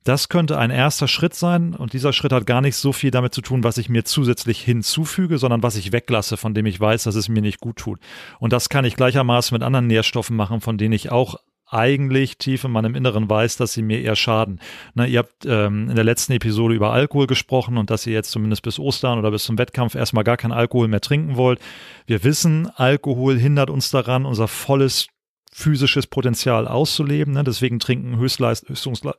Das 0.03 0.29
könnte 0.29 0.59
ein 0.59 0.71
erster 0.71 1.09
Schritt 1.09 1.35
sein 1.35 1.75
und 1.75 1.95
dieser 1.95 2.13
Schritt 2.13 2.33
hat 2.33 2.47
gar 2.47 2.61
nicht 2.61 2.77
so 2.77 2.93
viel 2.93 3.11
damit 3.11 3.33
zu 3.33 3.41
tun, 3.41 3.65
was 3.65 3.79
ich 3.79 3.89
mir 3.89 4.05
zusätzlich 4.05 4.61
hinzufüge, 4.61 5.39
sondern 5.39 5.63
was 5.63 5.77
ich 5.77 5.93
weglasse, 5.93 6.37
von 6.37 6.53
dem 6.53 6.67
ich 6.67 6.79
weiß, 6.79 7.05
dass 7.05 7.15
es 7.15 7.31
mir 7.31 7.41
nicht 7.41 7.59
gut 7.59 7.77
tut. 7.77 8.01
Und 8.39 8.53
das 8.53 8.69
kann 8.69 8.85
ich 8.85 8.97
gleichermaßen 8.97 9.55
mit 9.55 9.63
anderen 9.63 9.87
Nährstoffen 9.87 10.37
machen, 10.37 10.61
von 10.61 10.77
denen 10.77 10.93
ich 10.93 11.11
auch 11.11 11.37
eigentlich 11.75 12.39
tief 12.39 12.65
in 12.65 12.71
meinem 12.71 12.95
Inneren 12.95 13.29
weiß, 13.29 13.57
dass 13.57 13.73
sie 13.73 13.83
mir 13.83 14.01
eher 14.01 14.17
schaden. 14.17 14.61
Na, 14.95 15.07
ihr 15.07 15.19
habt 15.19 15.45
ähm, 15.45 15.89
in 15.91 15.97
der 15.97 16.05
letzten 16.05 16.33
Episode 16.33 16.75
über 16.75 16.93
Alkohol 16.93 17.27
gesprochen 17.27 17.79
und 17.79 17.91
dass 17.91 18.07
ihr 18.07 18.13
jetzt 18.13 18.31
zumindest 18.31 18.63
bis 18.63 18.79
Ostern 18.79 19.19
oder 19.19 19.31
bis 19.31 19.45
zum 19.45 19.59
Wettkampf 19.59 19.95
erstmal 19.95 20.25
gar 20.25 20.37
keinen 20.37 20.53
Alkohol 20.53 20.89
mehr 20.89 21.01
trinken 21.01 21.37
wollt. 21.37 21.61
Wir 22.07 22.23
wissen, 22.23 22.71
Alkohol 22.77 23.39
hindert 23.39 23.71
uns 23.71 23.91
daran, 23.91 24.25
unser 24.25 24.49
volles 24.49 25.09
physisches 25.53 26.09
Potenzial 26.09 26.67
auszuleben. 26.67 27.35
Ne? 27.35 27.45
Deswegen 27.45 27.79
trinken 27.79 28.19
Höchstleist 28.19 28.67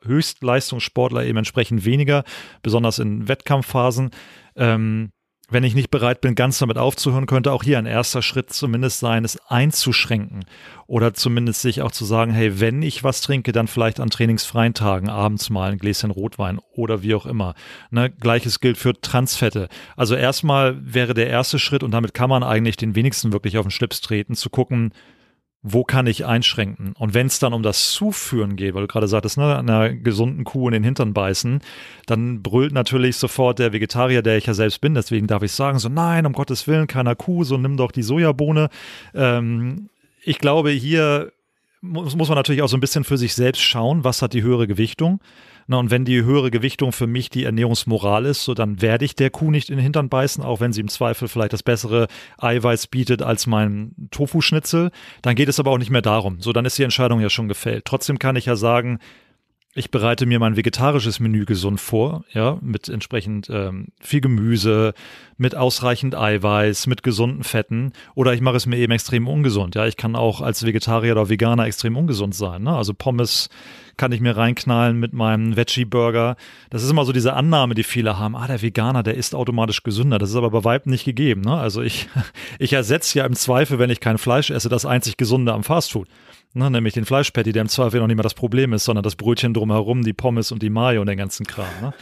Höchstleistungssportler 0.03 1.23
eben 1.23 1.37
entsprechend 1.37 1.85
weniger, 1.85 2.25
besonders 2.61 2.99
in 2.99 3.29
Wettkampfphasen. 3.29 4.11
Ähm, 4.57 5.11
wenn 5.49 5.63
ich 5.63 5.75
nicht 5.75 5.91
bereit 5.91 6.21
bin, 6.21 6.35
ganz 6.35 6.57
damit 6.57 6.77
aufzuhören, 6.77 7.27
könnte 7.27 7.51
auch 7.51 7.63
hier 7.63 7.77
ein 7.77 7.85
erster 7.85 8.21
Schritt 8.21 8.51
zumindest 8.51 8.99
sein, 8.99 9.23
es 9.23 9.37
einzuschränken 9.47 10.45
oder 10.87 11.13
zumindest 11.13 11.61
sich 11.61 11.81
auch 11.81 11.91
zu 11.91 12.05
sagen, 12.05 12.31
hey, 12.31 12.59
wenn 12.59 12.81
ich 12.81 13.03
was 13.03 13.21
trinke, 13.21 13.51
dann 13.51 13.67
vielleicht 13.67 13.99
an 13.99 14.09
trainingsfreien 14.09 14.73
Tagen 14.73 15.09
abends 15.09 15.49
mal 15.49 15.71
ein 15.71 15.77
Gläschen 15.77 16.11
Rotwein 16.11 16.59
oder 16.73 17.01
wie 17.01 17.15
auch 17.15 17.25
immer. 17.25 17.53
Ne? 17.91 18.09
Gleiches 18.09 18.59
gilt 18.59 18.77
für 18.77 18.99
Transfette. 18.99 19.69
Also 19.95 20.15
erstmal 20.15 20.77
wäre 20.81 21.13
der 21.13 21.27
erste 21.27 21.59
Schritt 21.59 21.83
und 21.83 21.91
damit 21.91 22.13
kann 22.13 22.29
man 22.29 22.43
eigentlich 22.43 22.77
den 22.77 22.95
wenigsten 22.95 23.33
wirklich 23.33 23.57
auf 23.57 23.65
den 23.65 23.71
Schlips 23.71 24.01
treten, 24.01 24.35
zu 24.35 24.49
gucken, 24.49 24.91
wo 25.67 25.83
kann 25.83 26.05
ich 26.05 26.27
einschränken? 26.27 26.93
Und 26.99 27.15
wenn 27.15 27.25
es 27.25 27.39
dann 27.39 27.51
um 27.51 27.63
das 27.63 27.91
Zuführen 27.91 28.55
geht, 28.55 28.75
weil 28.75 28.83
du 28.83 28.87
gerade 28.87 29.07
sagtest, 29.07 29.39
ne, 29.39 29.57
einer 29.57 29.89
gesunden 29.89 30.43
Kuh 30.43 30.67
in 30.67 30.73
den 30.73 30.83
Hintern 30.83 31.11
beißen, 31.13 31.59
dann 32.05 32.43
brüllt 32.43 32.71
natürlich 32.71 33.17
sofort 33.17 33.57
der 33.57 33.73
Vegetarier, 33.73 34.21
der 34.21 34.37
ich 34.37 34.45
ja 34.45 34.53
selbst 34.53 34.79
bin, 34.79 34.93
deswegen 34.93 35.25
darf 35.25 35.41
ich 35.41 35.53
sagen, 35.53 35.79
so 35.79 35.89
nein, 35.89 36.27
um 36.27 36.33
Gottes 36.33 36.67
Willen, 36.67 36.85
keiner 36.85 37.15
Kuh, 37.15 37.43
so 37.43 37.57
nimm 37.57 37.77
doch 37.77 37.91
die 37.91 38.03
Sojabohne. 38.03 38.69
Ähm, 39.15 39.89
ich 40.21 40.37
glaube, 40.37 40.69
hier 40.69 41.31
muss, 41.81 42.15
muss 42.15 42.27
man 42.29 42.35
natürlich 42.35 42.61
auch 42.61 42.69
so 42.69 42.77
ein 42.77 42.81
bisschen 42.81 43.03
für 43.03 43.17
sich 43.17 43.33
selbst 43.33 43.61
schauen, 43.63 44.03
was 44.03 44.21
hat 44.21 44.33
die 44.33 44.43
höhere 44.43 44.67
Gewichtung. 44.67 45.19
Na, 45.67 45.77
und 45.77 45.89
wenn 45.89 46.05
die 46.05 46.23
höhere 46.23 46.51
Gewichtung 46.51 46.91
für 46.91 47.07
mich 47.07 47.29
die 47.31 47.43
Ernährungsmoral 47.43 48.25
ist, 48.25 48.43
so 48.43 48.53
dann 48.53 48.81
werde 48.81 49.03
ich 49.03 49.15
der 49.15 49.31
Kuh 49.31 49.49
nicht 49.49 49.69
in 49.69 49.77
den 49.77 49.83
Hintern 49.83 50.09
beißen, 50.09 50.43
auch 50.43 50.59
wenn 50.59 50.73
sie 50.73 50.81
im 50.81 50.89
Zweifel 50.89 51.27
vielleicht 51.27 51.53
das 51.53 51.63
bessere 51.63 52.07
Eiweiß 52.37 52.87
bietet 52.87 53.23
als 53.23 53.47
mein 53.47 53.95
Tofu-Schnitzel. 54.11 54.91
Dann 55.23 55.35
geht 55.35 55.49
es 55.49 55.59
aber 55.59 55.71
auch 55.71 55.79
nicht 55.79 55.89
mehr 55.89 56.03
darum. 56.03 56.39
So, 56.39 56.53
dann 56.53 56.65
ist 56.65 56.77
die 56.77 56.83
Entscheidung 56.83 57.19
ja 57.19 57.29
schon 57.29 57.47
gefällt. 57.47 57.85
Trotzdem 57.85 58.19
kann 58.19 58.35
ich 58.35 58.45
ja 58.45 58.55
sagen, 58.55 58.99
ich 59.77 59.91
bereite 59.91 60.25
mir 60.25 60.39
mein 60.39 60.55
vegetarisches 60.55 61.19
Menü 61.19 61.43
gesund 61.43 61.81
vor, 61.81 62.23
ja, 62.31 62.57
mit 62.61 62.87
entsprechend 62.87 63.49
ähm, 63.49 63.89
viel 63.99 64.21
Gemüse, 64.21 64.93
mit 65.37 65.53
ausreichend 65.53 66.15
Eiweiß, 66.15 66.87
mit 66.87 67.03
gesunden 67.03 67.43
Fetten, 67.43 67.91
oder 68.15 68.33
ich 68.33 68.39
mache 68.39 68.55
es 68.55 68.65
mir 68.65 68.77
eben 68.77 68.93
extrem 68.93 69.27
ungesund. 69.27 69.75
Ja, 69.75 69.85
ich 69.85 69.97
kann 69.97 70.15
auch 70.15 70.39
als 70.39 70.65
Vegetarier 70.65 71.11
oder 71.11 71.29
Veganer 71.29 71.65
extrem 71.65 71.97
ungesund 71.97 72.33
sein. 72.33 72.63
Ne? 72.63 72.73
Also 72.73 72.93
Pommes 72.93 73.49
kann 73.97 74.13
ich 74.13 74.21
mir 74.21 74.37
reinknallen 74.37 74.97
mit 74.97 75.11
meinem 75.11 75.57
Veggie-Burger. 75.57 76.37
Das 76.69 76.81
ist 76.81 76.89
immer 76.89 77.03
so 77.03 77.11
diese 77.11 77.33
Annahme, 77.33 77.75
die 77.75 77.83
viele 77.83 78.17
haben. 78.17 78.37
Ah, 78.37 78.47
der 78.47 78.61
Veganer, 78.61 79.03
der 79.03 79.15
ist 79.15 79.35
automatisch 79.35 79.83
gesünder. 79.83 80.19
Das 80.19 80.29
ist 80.29 80.35
aber 80.37 80.51
bei 80.51 80.63
Weitem 80.63 80.91
nicht 80.91 81.03
gegeben. 81.03 81.41
Ne? 81.41 81.53
Also 81.53 81.81
ich, 81.81 82.07
ich 82.59 82.71
ersetze 82.71 83.19
ja 83.19 83.25
im 83.25 83.35
Zweifel, 83.35 83.77
wenn 83.77 83.89
ich 83.89 83.99
kein 83.99 84.17
Fleisch 84.17 84.51
esse, 84.51 84.69
das 84.69 84.85
einzig 84.85 85.17
Gesunde 85.17 85.51
am 85.51 85.63
Fastfood 85.65 86.07
ne, 86.55 86.71
nämlich 86.71 86.93
den 86.93 87.05
Fleischpatty, 87.05 87.51
der 87.51 87.61
im 87.61 87.67
Zweifel 87.67 87.99
noch 87.99 88.07
nicht 88.07 88.17
mal 88.17 88.23
das 88.23 88.33
Problem 88.33 88.73
ist, 88.73 88.85
sondern 88.85 89.03
das 89.03 89.15
Brötchen 89.15 89.53
drumherum, 89.53 90.03
die 90.03 90.13
Pommes 90.13 90.51
und 90.51 90.63
die 90.63 90.69
Mayo 90.69 91.01
und 91.01 91.07
den 91.07 91.17
ganzen 91.17 91.45
Kram. 91.45 91.67
Ne? 91.81 91.93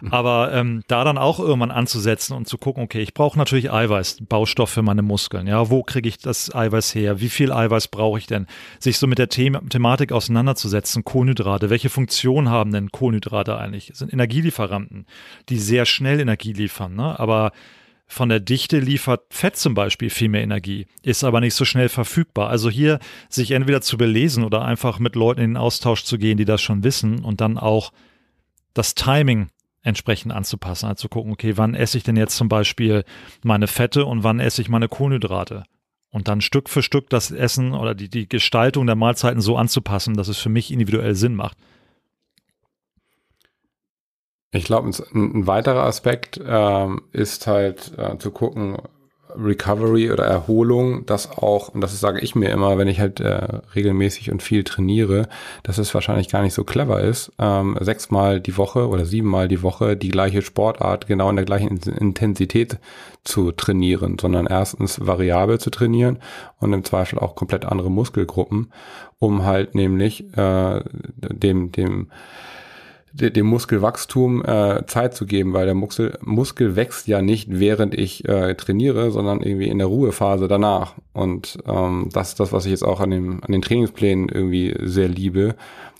Aber 0.10 0.52
ähm, 0.52 0.82
da 0.86 1.04
dann 1.04 1.18
auch 1.18 1.40
irgendwann 1.40 1.70
anzusetzen 1.70 2.36
und 2.36 2.46
zu 2.46 2.58
gucken, 2.58 2.82
okay, 2.82 3.00
ich 3.00 3.14
brauche 3.14 3.38
natürlich 3.38 3.72
Eiweiß, 3.72 4.18
Baustoff 4.28 4.70
für 4.70 4.82
meine 4.82 5.02
Muskeln. 5.02 5.46
Ja, 5.46 5.70
wo 5.70 5.82
kriege 5.82 6.08
ich 6.08 6.18
das 6.18 6.54
Eiweiß 6.54 6.94
her? 6.94 7.20
Wie 7.20 7.28
viel 7.28 7.52
Eiweiß 7.52 7.88
brauche 7.88 8.18
ich 8.18 8.26
denn? 8.26 8.46
Sich 8.78 8.98
so 8.98 9.06
mit 9.06 9.18
der 9.18 9.28
The 9.30 9.52
Thematik 9.68 10.12
auseinanderzusetzen, 10.12 11.04
Kohlenhydrate, 11.04 11.70
welche 11.70 11.88
Funktion 11.88 12.50
haben 12.50 12.72
denn 12.72 12.90
Kohlenhydrate 12.90 13.56
eigentlich? 13.56 13.88
Das 13.88 13.98
sind 13.98 14.12
Energielieferanten, 14.12 15.06
die 15.48 15.58
sehr 15.58 15.86
schnell 15.86 16.20
Energie 16.20 16.52
liefern, 16.52 16.94
ne? 16.94 17.18
aber 17.18 17.52
von 18.14 18.28
der 18.28 18.38
Dichte 18.40 18.78
liefert 18.78 19.22
Fett 19.30 19.56
zum 19.56 19.74
Beispiel 19.74 20.08
viel 20.08 20.28
mehr 20.28 20.42
Energie, 20.42 20.86
ist 21.02 21.24
aber 21.24 21.40
nicht 21.40 21.54
so 21.54 21.64
schnell 21.64 21.88
verfügbar. 21.88 22.48
Also 22.48 22.70
hier 22.70 23.00
sich 23.28 23.50
entweder 23.50 23.80
zu 23.80 23.98
belesen 23.98 24.44
oder 24.44 24.62
einfach 24.62 25.00
mit 25.00 25.16
Leuten 25.16 25.40
in 25.40 25.50
den 25.50 25.56
Austausch 25.56 26.04
zu 26.04 26.16
gehen, 26.16 26.38
die 26.38 26.44
das 26.44 26.62
schon 26.62 26.84
wissen 26.84 27.24
und 27.24 27.40
dann 27.40 27.58
auch 27.58 27.92
das 28.72 28.94
Timing 28.94 29.48
entsprechend 29.82 30.32
anzupassen. 30.32 30.86
Also 30.86 31.08
gucken, 31.08 31.32
okay, 31.32 31.56
wann 31.56 31.74
esse 31.74 31.98
ich 31.98 32.04
denn 32.04 32.16
jetzt 32.16 32.36
zum 32.36 32.48
Beispiel 32.48 33.04
meine 33.42 33.66
Fette 33.66 34.06
und 34.06 34.22
wann 34.22 34.38
esse 34.38 34.62
ich 34.62 34.68
meine 34.68 34.88
Kohlenhydrate? 34.88 35.64
Und 36.10 36.28
dann 36.28 36.40
Stück 36.40 36.70
für 36.70 36.84
Stück 36.84 37.10
das 37.10 37.32
Essen 37.32 37.72
oder 37.72 37.96
die, 37.96 38.08
die 38.08 38.28
Gestaltung 38.28 38.86
der 38.86 38.94
Mahlzeiten 38.94 39.40
so 39.40 39.56
anzupassen, 39.56 40.14
dass 40.14 40.28
es 40.28 40.38
für 40.38 40.48
mich 40.48 40.70
individuell 40.70 41.16
Sinn 41.16 41.34
macht. 41.34 41.58
Ich 44.54 44.64
glaube, 44.64 44.88
ein, 44.88 45.46
weiterer 45.48 45.82
Aspekt 45.82 46.40
ähm, 46.46 47.02
ist 47.12 47.48
halt 47.48 47.92
äh, 47.98 48.16
zu 48.18 48.30
gucken, 48.30 48.76
Recovery 49.36 50.12
oder 50.12 50.26
Erholung, 50.26 51.06
das 51.06 51.28
auch, 51.28 51.70
und 51.70 51.80
das 51.80 51.98
sage 51.98 52.20
ich 52.20 52.36
mir 52.36 52.50
immer, 52.50 52.78
wenn 52.78 52.86
ich 52.86 53.00
halt 53.00 53.18
äh, 53.18 53.48
regelmäßig 53.74 54.30
und 54.30 54.44
viel 54.44 54.62
trainiere, 54.62 55.28
dass 55.64 55.78
es 55.78 55.92
wahrscheinlich 55.92 56.28
gar 56.28 56.42
nicht 56.42 56.54
so 56.54 56.62
clever 56.62 57.00
ist, 57.00 57.32
ähm, 57.40 57.76
sechsmal 57.80 58.40
die 58.40 58.56
Woche 58.56 58.86
oder 58.86 59.04
siebenmal 59.06 59.48
die 59.48 59.64
Woche 59.64 59.96
die 59.96 60.10
gleiche 60.10 60.40
Sportart 60.40 61.08
genau 61.08 61.30
in 61.30 61.36
der 61.36 61.44
gleichen 61.44 61.76
Intensität 61.76 62.78
zu 63.24 63.50
trainieren, 63.50 64.18
sondern 64.20 64.46
erstens 64.46 65.04
variabel 65.04 65.58
zu 65.58 65.70
trainieren 65.70 66.20
und 66.60 66.72
im 66.72 66.84
Zweifel 66.84 67.18
auch 67.18 67.34
komplett 67.34 67.64
andere 67.64 67.90
Muskelgruppen, 67.90 68.72
um 69.18 69.44
halt 69.44 69.74
nämlich 69.74 70.24
äh, 70.36 70.80
dem, 71.16 71.72
dem 71.72 72.08
dem 73.14 73.46
Muskelwachstum 73.46 74.44
äh, 74.44 74.86
Zeit 74.86 75.14
zu 75.14 75.24
geben, 75.24 75.52
weil 75.52 75.66
der 75.66 75.74
Muskel, 75.74 76.18
Muskel 76.20 76.74
wächst 76.74 77.06
ja 77.06 77.22
nicht, 77.22 77.60
während 77.60 77.94
ich 77.94 78.28
äh, 78.28 78.54
trainiere, 78.54 79.12
sondern 79.12 79.40
irgendwie 79.40 79.68
in 79.68 79.78
der 79.78 79.86
Ruhephase 79.86 80.48
danach. 80.48 80.94
Und 81.12 81.58
ähm, 81.66 82.08
das 82.12 82.30
ist 82.30 82.40
das, 82.40 82.52
was 82.52 82.64
ich 82.64 82.72
jetzt 82.72 82.82
auch 82.82 83.00
an, 83.00 83.10
dem, 83.10 83.40
an 83.44 83.52
den 83.52 83.62
Trainingsplänen 83.62 84.28
irgendwie 84.28 84.74
sehr 84.82 85.08
liebe, 85.08 85.54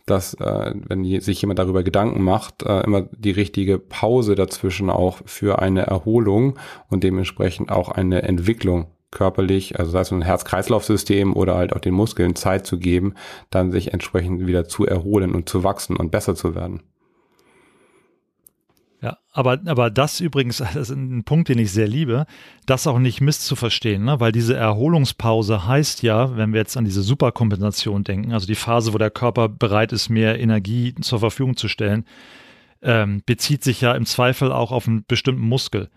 dass 0.07 0.35
äh, 0.35 0.75
wenn 0.89 1.05
sich 1.21 1.41
jemand 1.41 1.61
darüber 1.61 1.85
Gedanken 1.85 2.23
macht, 2.23 2.65
äh, 2.65 2.81
immer 2.81 3.03
die 3.03 3.31
richtige 3.31 3.79
Pause 3.79 4.35
dazwischen 4.35 4.91
auch 4.91 5.19
für 5.25 5.61
eine 5.61 5.87
Erholung 5.87 6.59
und 6.91 7.05
dementsprechend 7.05 7.71
auch 7.71 7.91
eine 7.91 8.23
Entwicklung 8.23 8.87
körperlich, 9.13 9.79
also 9.79 9.93
sei 9.93 10.01
es 10.01 10.13
ein 10.13 10.23
Herz-Kreislauf-System 10.23 11.35
oder 11.35 11.55
halt 11.55 11.73
auch 11.73 11.81
den 11.81 11.95
Muskeln 11.95 12.35
Zeit 12.35 12.67
zu 12.67 12.79
geben, 12.79 13.15
dann 13.51 13.71
sich 13.71 13.93
entsprechend 13.93 14.47
wieder 14.47 14.67
zu 14.67 14.85
erholen 14.85 15.33
und 15.33 15.49
zu 15.49 15.63
wachsen 15.63 15.97
und 15.97 16.11
besser 16.11 16.35
zu 16.35 16.57
werden. 16.57 16.83
Ja, 19.05 19.19
aber, 19.33 19.61
aber 19.67 19.91
das 19.91 20.21
übrigens, 20.21 20.57
das 20.75 20.75
ist 20.75 20.91
ein 20.91 21.25
Punkt, 21.25 21.51
den 21.51 21.59
ich 21.59 21.71
sehr 21.71 21.87
liebe, 21.87 22.25
das 22.65 22.87
auch 22.87 22.99
nicht 22.99 23.21
misszuverstehen, 23.21 24.03
ne? 24.03 24.19
weil 24.19 24.33
diese 24.33 24.57
Erholungspause 24.57 25.67
heißt 25.67 26.03
ja, 26.03 26.39
wenn 26.39 26.55
wir 26.55 26.61
jetzt 26.61 26.79
an 26.79 26.87
diese 26.87 27.03
Superkompensation 27.03 28.03
denken, 28.03 28.33
also 28.33 28.47
die 28.47 28.55
Phase, 28.55 28.95
wo 28.95 28.99
der 28.99 29.11
Körper 29.11 29.51
bereit 29.51 29.93
ist, 29.93 30.09
mehr 30.09 30.41
Energie 30.41 30.95
zur 31.03 31.19
Verfügung 31.19 31.59
zu 31.59 31.69
stellen, 31.69 32.07
ähm, 32.81 33.23
bezieht 33.27 33.63
sich 33.63 33.83
ja 33.83 33.93
im 33.93 34.07
Zweifel 34.07 34.51
auch 34.51 34.73
auf 34.73 34.89
einen 34.89 35.05
bestimmten 35.07 35.47
Muskel. 35.47 35.91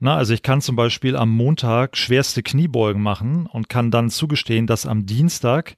Na, 0.00 0.16
also 0.16 0.32
ich 0.32 0.42
kann 0.42 0.62
zum 0.62 0.74
Beispiel 0.74 1.16
am 1.16 1.28
Montag 1.28 1.98
schwerste 1.98 2.42
Kniebeugen 2.42 3.02
machen 3.02 3.44
und 3.44 3.68
kann 3.68 3.90
dann 3.90 4.08
zugestehen, 4.08 4.66
dass 4.66 4.86
am 4.86 5.04
Dienstag 5.04 5.76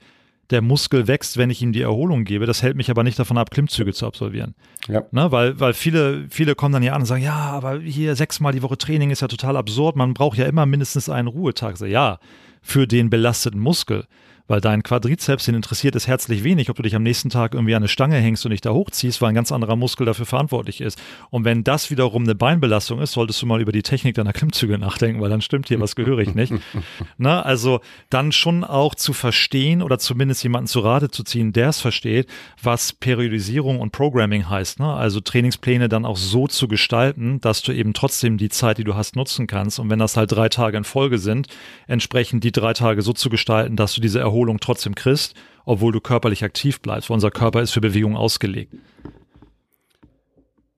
der 0.51 0.63
Muskel 0.63 1.09
wächst, 1.09 1.37
wenn 1.37 1.51
ich 1.51 1.63
ihm 1.63 1.73
die 1.73 1.83
Erholung 1.83 2.25
gebe. 2.25 2.47
Das 2.47 2.63
hält 2.63 2.77
mich 2.77 2.91
aber 2.91 3.03
nicht 3.03 3.19
davon 3.19 3.39
ab, 3.39 3.51
Klimmzüge 3.51 3.93
zu 3.93 4.07
absolvieren. 4.07 4.55
Ja. 4.89 5.03
Ne, 5.11 5.33
weil, 5.33 5.59
weil 5.59 5.75
viele, 5.75 6.27
viele 6.29 6.55
kommen 6.55 6.73
dann 6.73 6.83
ja 6.83 6.93
an 6.93 7.03
und 7.03 7.07
sagen, 7.07 7.23
ja, 7.23 7.35
aber 7.35 7.81
hier 7.81 8.15
sechsmal 8.15 8.53
die 8.53 8.63
Woche 8.63 8.79
Training 8.79 9.11
ist 9.11 9.23
ja 9.23 9.29
total 9.29 9.57
absurd. 9.57 9.97
Man 9.97 10.15
braucht 10.15 10.39
ja 10.39 10.47
immer 10.47 10.67
mindestens 10.67 11.09
einen 11.09 11.29
Ruhetag. 11.29 11.77
So, 11.77 11.87
ja, 11.87 12.19
für 12.63 12.87
den 12.87 13.11
belasteten 13.11 13.61
Muskel 13.61 14.07
weil 14.49 14.61
dein 14.61 14.83
Quadrizeps, 14.83 15.47
den 15.47 15.55
interessiert 15.55 15.97
es 15.97 16.07
herzlich 16.07 16.45
wenig, 16.45 16.71
ob 16.71 16.77
du 16.77 16.83
dich 16.83 16.95
am 16.95 17.03
nächsten 17.03 17.31
Tag 17.31 17.55
irgendwie 17.55 17.75
an 17.75 17.83
eine 17.83 17.89
Stange 17.89 18.17
hängst 18.17 18.45
und 18.45 18.51
dich 18.51 18.61
da 18.61 18.71
hochziehst, 18.71 19.21
weil 19.21 19.31
ein 19.31 19.35
ganz 19.35 19.53
anderer 19.53 19.77
Muskel 19.77 20.07
dafür 20.07 20.27
verantwortlich 20.27 20.81
ist. 20.81 21.01
Und 21.31 21.45
wenn 21.45 21.65
das 21.65 21.91
wiederum 21.91 22.23
eine 22.23 22.35
Beinbelastung 22.35 23.01
ist, 23.01 23.13
solltest 23.13 23.43
du 23.43 23.47
mal 23.47 23.61
über 23.61 23.73
die 23.73 23.83
Technik 23.83 24.15
deiner 24.15 24.33
Klimmzüge 24.33 24.79
nachdenken, 24.79 25.21
weil 25.21 25.31
dann 25.31 25.41
stimmt 25.41 25.69
hier 25.69 25.81
was 25.81 25.97
gehörig 25.97 26.35
nicht. 26.35 26.53
Na, 27.19 27.43
also 27.43 27.81
dann 28.11 28.33
schon 28.33 28.65
auch 28.65 28.95
zu 28.95 29.13
verstehen 29.13 29.83
oder 29.83 29.99
zumindest 29.99 30.43
jemanden 30.43 30.69
zu 30.69 30.81
Rate 30.81 31.11
zu 31.11 31.25
ziehen, 31.25 31.53
der 31.53 31.71
es 31.71 31.81
versteht, 31.81 32.29
was 32.63 32.93
Periodisierung 32.93 33.81
und 33.81 33.91
Programming 33.91 34.49
heißt. 34.49 34.81
Ne? 34.81 34.93
Also 34.93 35.21
Trainingspläne 35.21 35.89
dann 35.89 36.05
auch 36.05 36.17
so 36.17 36.47
zu 36.47 36.69
gestalten, 36.69 37.41
dass 37.41 37.63
du 37.63 37.73
eben 37.73 37.95
trotzdem 37.95 38.39
die 38.39 38.49
Zeit, 38.49 38.79
die 38.79 38.85
du 38.85 38.95
hast, 38.95 39.17
nutzen 39.17 39.47
kannst. 39.47 39.79
Und 39.79 39.91
wenn 39.91 39.99
das 39.99 40.17
halt 40.17 40.33
drei 40.33 40.49
Tage 40.49 40.77
in 40.77 40.85
Folge 40.85 41.19
sind, 41.19 41.49
entsprechend 41.87 42.45
die 42.45 42.53
drei 42.53 42.73
Tage 42.73 43.03
so 43.03 43.13
zu 43.13 43.29
gestalten, 43.29 43.77
dass 43.77 43.95
du 43.95 44.01
diese 44.01 44.21
Erholung 44.21 44.36
Erholung 44.37 44.61
trotzdem 44.61 44.95
kriegst, 44.95 45.35
obwohl 45.65 45.93
du 45.93 46.01
körperlich 46.01 46.45
aktiv 46.45 46.81
bleibst. 46.81 47.09
Weil 47.09 47.15
unser 47.15 47.31
Körper 47.31 47.63
ist 47.63 47.73
für 47.73 47.81
Bewegung 47.81 48.17
ausgelegt. 48.17 48.75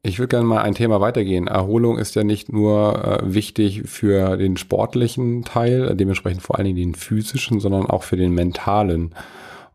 Ich 0.04 0.20
würde 0.20 0.28
gerne 0.28 0.46
mal 0.46 0.62
ein 0.62 0.76
Thema 0.76 1.00
weitergehen. 1.00 1.48
Erholung 1.48 1.98
ist 1.98 2.14
ja 2.14 2.22
nicht 2.22 2.52
nur 2.52 3.04
äh, 3.04 3.34
wichtig 3.34 3.82
für 3.86 4.36
den 4.36 4.56
sportlichen 4.56 5.42
Teil, 5.42 5.96
dementsprechend 5.96 6.40
vor 6.40 6.56
allen 6.56 6.66
Dingen 6.66 6.76
den 6.76 6.94
physischen, 6.94 7.58
sondern 7.58 7.86
auch 7.86 8.04
für 8.04 8.16
den 8.16 8.32
mentalen. 8.32 9.12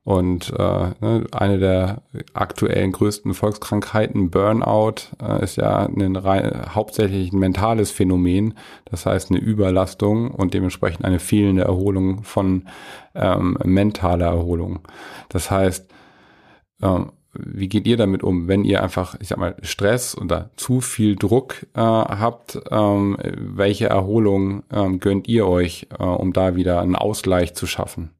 Und 0.05 0.51
äh, 0.57 0.89
ne, 0.99 1.25
eine 1.31 1.59
der 1.59 2.01
aktuellen 2.33 2.91
größten 2.91 3.33
Volkskrankheiten, 3.33 4.31
Burnout, 4.31 4.95
äh, 5.21 5.41
ist 5.43 5.55
ja 5.55 5.85
ein 5.85 6.15
rein, 6.17 6.75
hauptsächlich 6.75 7.31
ein 7.31 7.39
mentales 7.39 7.91
Phänomen. 7.91 8.55
Das 8.85 9.05
heißt 9.05 9.31
eine 9.31 9.39
Überlastung 9.39 10.31
und 10.31 10.53
dementsprechend 10.53 11.05
eine 11.05 11.19
fehlende 11.19 11.63
Erholung 11.63 12.23
von 12.23 12.67
ähm, 13.15 13.57
mentaler 13.63 14.27
Erholung. 14.27 14.79
Das 15.29 15.49
heißt, 15.49 15.89
ähm, 16.81 17.11
wie 17.33 17.69
geht 17.69 17.87
ihr 17.87 17.97
damit 17.97 18.23
um, 18.23 18.47
wenn 18.47 18.63
ihr 18.65 18.83
einfach, 18.83 19.15
ich 19.19 19.29
sag 19.29 19.39
mal, 19.39 19.55
Stress 19.63 20.17
oder 20.17 20.51
zu 20.57 20.81
viel 20.81 21.15
Druck 21.15 21.65
äh, 21.75 21.79
habt? 21.79 22.59
Ähm, 22.69 23.17
welche 23.37 23.87
Erholung 23.87 24.63
ähm, 24.71 24.99
gönnt 24.99 25.29
ihr 25.29 25.47
euch, 25.47 25.87
äh, 25.97 26.03
um 26.03 26.33
da 26.33 26.55
wieder 26.55 26.81
einen 26.81 26.97
Ausgleich 26.97 27.55
zu 27.55 27.67
schaffen? 27.67 28.11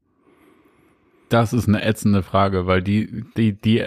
Das 1.34 1.52
ist 1.52 1.68
eine 1.68 1.84
ätzende 1.84 2.22
Frage, 2.22 2.68
weil 2.68 2.84
die, 2.84 3.24
die, 3.36 3.60
die 3.60 3.84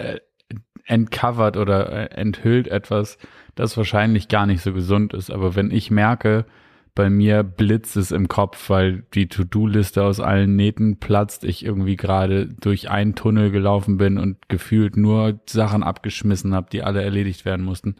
entcovert 0.83 1.55
oder 1.55 1.89
äh, 1.89 2.05
enthüllt 2.13 2.67
etwas, 2.67 3.17
das 3.55 3.77
wahrscheinlich 3.77 4.27
gar 4.27 4.45
nicht 4.45 4.61
so 4.61 4.73
gesund 4.73 5.13
ist. 5.13 5.31
Aber 5.31 5.55
wenn 5.55 5.71
ich 5.71 5.89
merke, 5.89 6.45
bei 6.93 7.09
mir 7.09 7.43
blitzt 7.43 7.95
es 7.95 8.11
im 8.11 8.27
Kopf, 8.27 8.69
weil 8.69 9.05
die 9.13 9.29
To-Do-Liste 9.29 10.03
aus 10.03 10.19
allen 10.19 10.57
Nähten 10.57 10.99
platzt, 10.99 11.45
ich 11.45 11.63
irgendwie 11.63 11.95
gerade 11.95 12.47
durch 12.47 12.89
einen 12.89 13.15
Tunnel 13.15 13.49
gelaufen 13.49 13.95
bin 13.95 14.17
und 14.17 14.49
gefühlt 14.49 14.97
nur 14.97 15.39
Sachen 15.47 15.83
abgeschmissen 15.83 16.53
habe, 16.53 16.67
die 16.69 16.83
alle 16.83 17.01
erledigt 17.01 17.45
werden 17.45 17.63
mussten. 17.63 17.95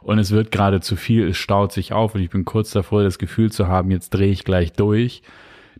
Und 0.00 0.18
es 0.18 0.30
wird 0.30 0.50
gerade 0.50 0.80
zu 0.80 0.96
viel, 0.96 1.28
es 1.28 1.36
staut 1.36 1.70
sich 1.70 1.92
auf 1.92 2.14
und 2.14 2.22
ich 2.22 2.30
bin 2.30 2.46
kurz 2.46 2.70
davor, 2.70 3.02
das 3.02 3.18
Gefühl 3.18 3.52
zu 3.52 3.68
haben, 3.68 3.90
jetzt 3.90 4.08
drehe 4.14 4.30
ich 4.30 4.44
gleich 4.44 4.72
durch. 4.72 5.20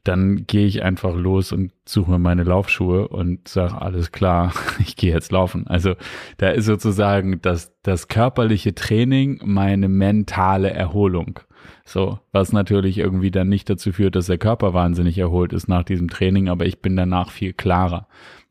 Dann 0.06 0.46
gehe 0.46 0.66
ich 0.66 0.84
einfach 0.84 1.16
los 1.16 1.50
und 1.50 1.72
suche 1.84 2.12
mir 2.12 2.20
meine 2.20 2.44
Laufschuhe 2.44 3.08
und 3.08 3.48
sage, 3.48 3.80
alles 3.80 4.12
klar, 4.12 4.52
ich 4.78 4.94
gehe 4.94 5.12
jetzt 5.12 5.32
laufen. 5.32 5.66
Also 5.66 5.94
da 6.36 6.50
ist 6.50 6.66
sozusagen 6.66 7.40
das, 7.42 7.72
das 7.82 8.06
körperliche 8.06 8.74
Training 8.74 9.40
meine 9.44 9.88
mentale 9.88 10.70
Erholung. 10.70 11.40
So, 11.84 12.20
was 12.30 12.52
natürlich 12.52 12.98
irgendwie 12.98 13.32
dann 13.32 13.48
nicht 13.48 13.68
dazu 13.68 13.90
führt, 13.90 14.14
dass 14.14 14.26
der 14.26 14.38
Körper 14.38 14.74
wahnsinnig 14.74 15.18
erholt 15.18 15.52
ist 15.52 15.68
nach 15.68 15.82
diesem 15.82 16.08
Training, 16.08 16.48
aber 16.48 16.66
ich 16.66 16.80
bin 16.80 16.94
danach 16.94 17.30
viel 17.30 17.52
klarer. 17.52 18.06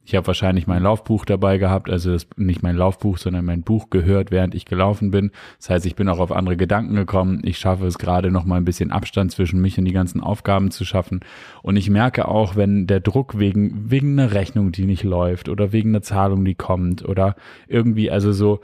Ich 0.05 0.13
habe 0.15 0.27
wahrscheinlich 0.27 0.67
mein 0.67 0.83
Laufbuch 0.83 1.25
dabei 1.25 1.57
gehabt, 1.57 1.89
also 1.89 2.11
das, 2.11 2.27
nicht 2.37 2.61
mein 2.61 2.75
Laufbuch, 2.75 3.17
sondern 3.17 3.43
mein 3.43 3.63
Buch 3.63 3.89
gehört, 3.89 4.29
während 4.29 4.53
ich 4.53 4.65
gelaufen 4.65 5.09
bin. 5.09 5.31
Das 5.57 5.71
heißt, 5.71 5.85
ich 5.87 5.95
bin 5.95 6.07
auch 6.09 6.19
auf 6.19 6.31
andere 6.31 6.57
Gedanken 6.57 6.95
gekommen. 6.95 7.41
Ich 7.43 7.57
schaffe 7.57 7.87
es 7.87 7.97
gerade 7.97 8.29
noch 8.29 8.45
mal 8.45 8.57
ein 8.57 8.65
bisschen 8.65 8.91
Abstand 8.91 9.31
zwischen 9.31 9.59
mich 9.59 9.79
und 9.79 9.85
die 9.85 9.93
ganzen 9.93 10.21
Aufgaben 10.21 10.69
zu 10.69 10.85
schaffen. 10.85 11.21
Und 11.63 11.75
ich 11.75 11.89
merke 11.89 12.27
auch, 12.27 12.55
wenn 12.55 12.85
der 12.85 12.99
Druck 12.99 13.39
wegen, 13.39 13.89
wegen 13.89 14.19
einer 14.19 14.31
Rechnung, 14.31 14.71
die 14.71 14.85
nicht 14.85 15.03
läuft 15.03 15.49
oder 15.49 15.71
wegen 15.71 15.89
einer 15.89 16.03
Zahlung, 16.03 16.45
die 16.45 16.55
kommt 16.55 17.03
oder 17.03 17.35
irgendwie, 17.67 18.11
also 18.11 18.31
so, 18.31 18.61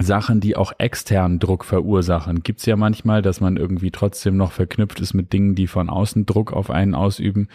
Sachen, 0.00 0.40
die 0.40 0.56
auch 0.56 0.72
externen 0.78 1.38
Druck 1.38 1.66
verursachen. 1.66 2.42
Gibt's 2.42 2.64
ja 2.64 2.76
manchmal, 2.76 3.20
dass 3.20 3.42
man 3.42 3.58
irgendwie 3.58 3.90
trotzdem 3.90 4.38
noch 4.38 4.52
verknüpft 4.52 5.00
ist 5.00 5.12
mit 5.12 5.34
Dingen, 5.34 5.54
die 5.54 5.66
von 5.66 5.90
außen 5.90 6.24
Druck 6.24 6.52
auf 6.52 6.70
einen 6.70 6.94
ausüben. 6.94 7.48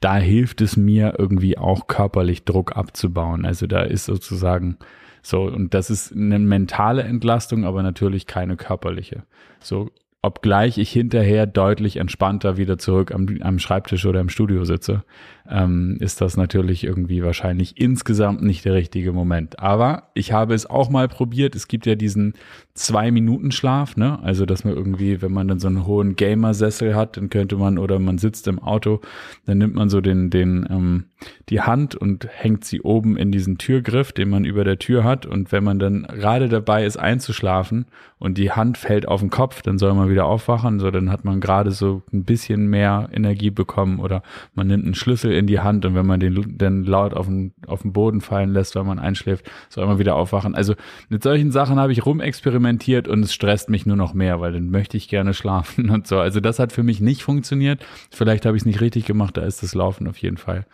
Da 0.00 0.16
hilft 0.16 0.60
es 0.60 0.76
mir 0.76 1.14
irgendwie 1.18 1.58
auch 1.58 1.86
körperlich 1.86 2.44
Druck 2.44 2.76
abzubauen. 2.76 3.44
Also 3.44 3.66
da 3.66 3.82
ist 3.82 4.04
sozusagen 4.04 4.78
so, 5.22 5.42
und 5.42 5.74
das 5.74 5.90
ist 5.90 6.12
eine 6.12 6.38
mentale 6.38 7.02
Entlastung, 7.02 7.64
aber 7.64 7.82
natürlich 7.82 8.26
keine 8.26 8.56
körperliche. 8.56 9.24
So, 9.60 9.90
obgleich 10.22 10.78
ich 10.78 10.90
hinterher 10.90 11.46
deutlich 11.46 11.96
entspannter 11.96 12.56
wieder 12.56 12.78
zurück 12.78 13.12
am, 13.12 13.26
am 13.40 13.58
Schreibtisch 13.58 14.06
oder 14.06 14.20
im 14.20 14.28
Studio 14.28 14.64
sitze, 14.64 15.04
ähm, 15.50 15.96
ist 16.00 16.20
das 16.20 16.36
natürlich 16.36 16.84
irgendwie 16.84 17.22
wahrscheinlich 17.22 17.80
insgesamt 17.80 18.42
nicht 18.42 18.64
der 18.64 18.74
richtige 18.74 19.12
Moment. 19.12 19.58
Aber 19.58 20.04
ich 20.14 20.32
habe 20.32 20.54
es 20.54 20.66
auch 20.66 20.90
mal 20.90 21.08
probiert. 21.08 21.54
Es 21.54 21.68
gibt 21.68 21.86
ja 21.86 21.94
diesen 21.94 22.34
zwei 22.74 23.10
Minuten 23.10 23.50
Schlaf, 23.50 23.96
ne? 23.96 24.18
Also 24.22 24.46
dass 24.46 24.64
man 24.64 24.74
irgendwie, 24.74 25.20
wenn 25.22 25.32
man 25.32 25.48
dann 25.48 25.58
so 25.58 25.68
einen 25.68 25.86
hohen 25.86 26.16
Gamer-Sessel 26.16 26.94
hat, 26.94 27.16
dann 27.16 27.30
könnte 27.30 27.56
man 27.56 27.78
oder 27.78 27.98
man 27.98 28.18
sitzt 28.18 28.46
im 28.48 28.58
Auto, 28.58 29.00
dann 29.46 29.58
nimmt 29.58 29.74
man 29.74 29.88
so 29.88 30.00
den 30.00 30.30
den 30.30 30.66
ähm, 30.70 31.04
die 31.48 31.60
Hand 31.60 31.94
und 31.94 32.28
hängt 32.30 32.64
sie 32.64 32.80
oben 32.80 33.16
in 33.16 33.32
diesen 33.32 33.58
Türgriff, 33.58 34.12
den 34.12 34.28
man 34.28 34.44
über 34.44 34.64
der 34.64 34.78
Tür 34.78 35.02
hat. 35.04 35.26
Und 35.26 35.50
wenn 35.50 35.64
man 35.64 35.78
dann 35.78 36.02
gerade 36.02 36.48
dabei 36.48 36.84
ist 36.84 36.96
einzuschlafen 36.96 37.86
und 38.18 38.38
die 38.38 38.52
Hand 38.52 38.78
fällt 38.78 39.08
auf 39.08 39.20
den 39.20 39.30
Kopf, 39.30 39.62
dann 39.62 39.78
soll 39.78 39.94
man 39.94 40.10
wieder 40.10 40.26
aufwachen. 40.26 40.78
So, 40.78 40.90
dann 40.90 41.10
hat 41.10 41.24
man 41.24 41.40
gerade 41.40 41.70
so 41.72 42.02
ein 42.12 42.24
bisschen 42.24 42.68
mehr 42.68 43.08
Energie 43.12 43.50
bekommen 43.50 43.98
oder 43.98 44.22
man 44.54 44.66
nimmt 44.68 44.84
einen 44.84 44.94
Schlüssel 44.94 45.32
in 45.38 45.46
die 45.46 45.60
Hand 45.60 45.84
und 45.84 45.94
wenn 45.94 46.06
man 46.06 46.20
den 46.20 46.56
dann 46.58 46.84
laut 46.84 47.14
auf 47.14 47.26
den, 47.26 47.54
auf 47.66 47.82
den 47.82 47.92
Boden 47.92 48.20
fallen 48.20 48.50
lässt, 48.50 48.76
weil 48.76 48.84
man 48.84 48.98
einschläft, 48.98 49.50
soll 49.68 49.86
man 49.86 49.98
wieder 49.98 50.16
aufwachen. 50.16 50.54
Also 50.54 50.74
mit 51.08 51.22
solchen 51.22 51.50
Sachen 51.50 51.78
habe 51.78 51.92
ich 51.92 52.04
rumexperimentiert 52.04 53.08
und 53.08 53.22
es 53.22 53.32
stresst 53.32 53.70
mich 53.70 53.86
nur 53.86 53.96
noch 53.96 54.14
mehr, 54.14 54.40
weil 54.40 54.52
dann 54.52 54.70
möchte 54.70 54.96
ich 54.96 55.08
gerne 55.08 55.34
schlafen 55.34 55.90
und 55.90 56.06
so. 56.06 56.18
Also 56.18 56.40
das 56.40 56.58
hat 56.58 56.72
für 56.72 56.82
mich 56.82 57.00
nicht 57.00 57.22
funktioniert. 57.22 57.84
Vielleicht 58.10 58.44
habe 58.44 58.56
ich 58.56 58.62
es 58.62 58.66
nicht 58.66 58.80
richtig 58.80 59.06
gemacht, 59.06 59.36
da 59.36 59.42
ist 59.42 59.62
das 59.62 59.74
Laufen 59.74 60.08
auf 60.08 60.18
jeden 60.18 60.36
Fall 60.36 60.66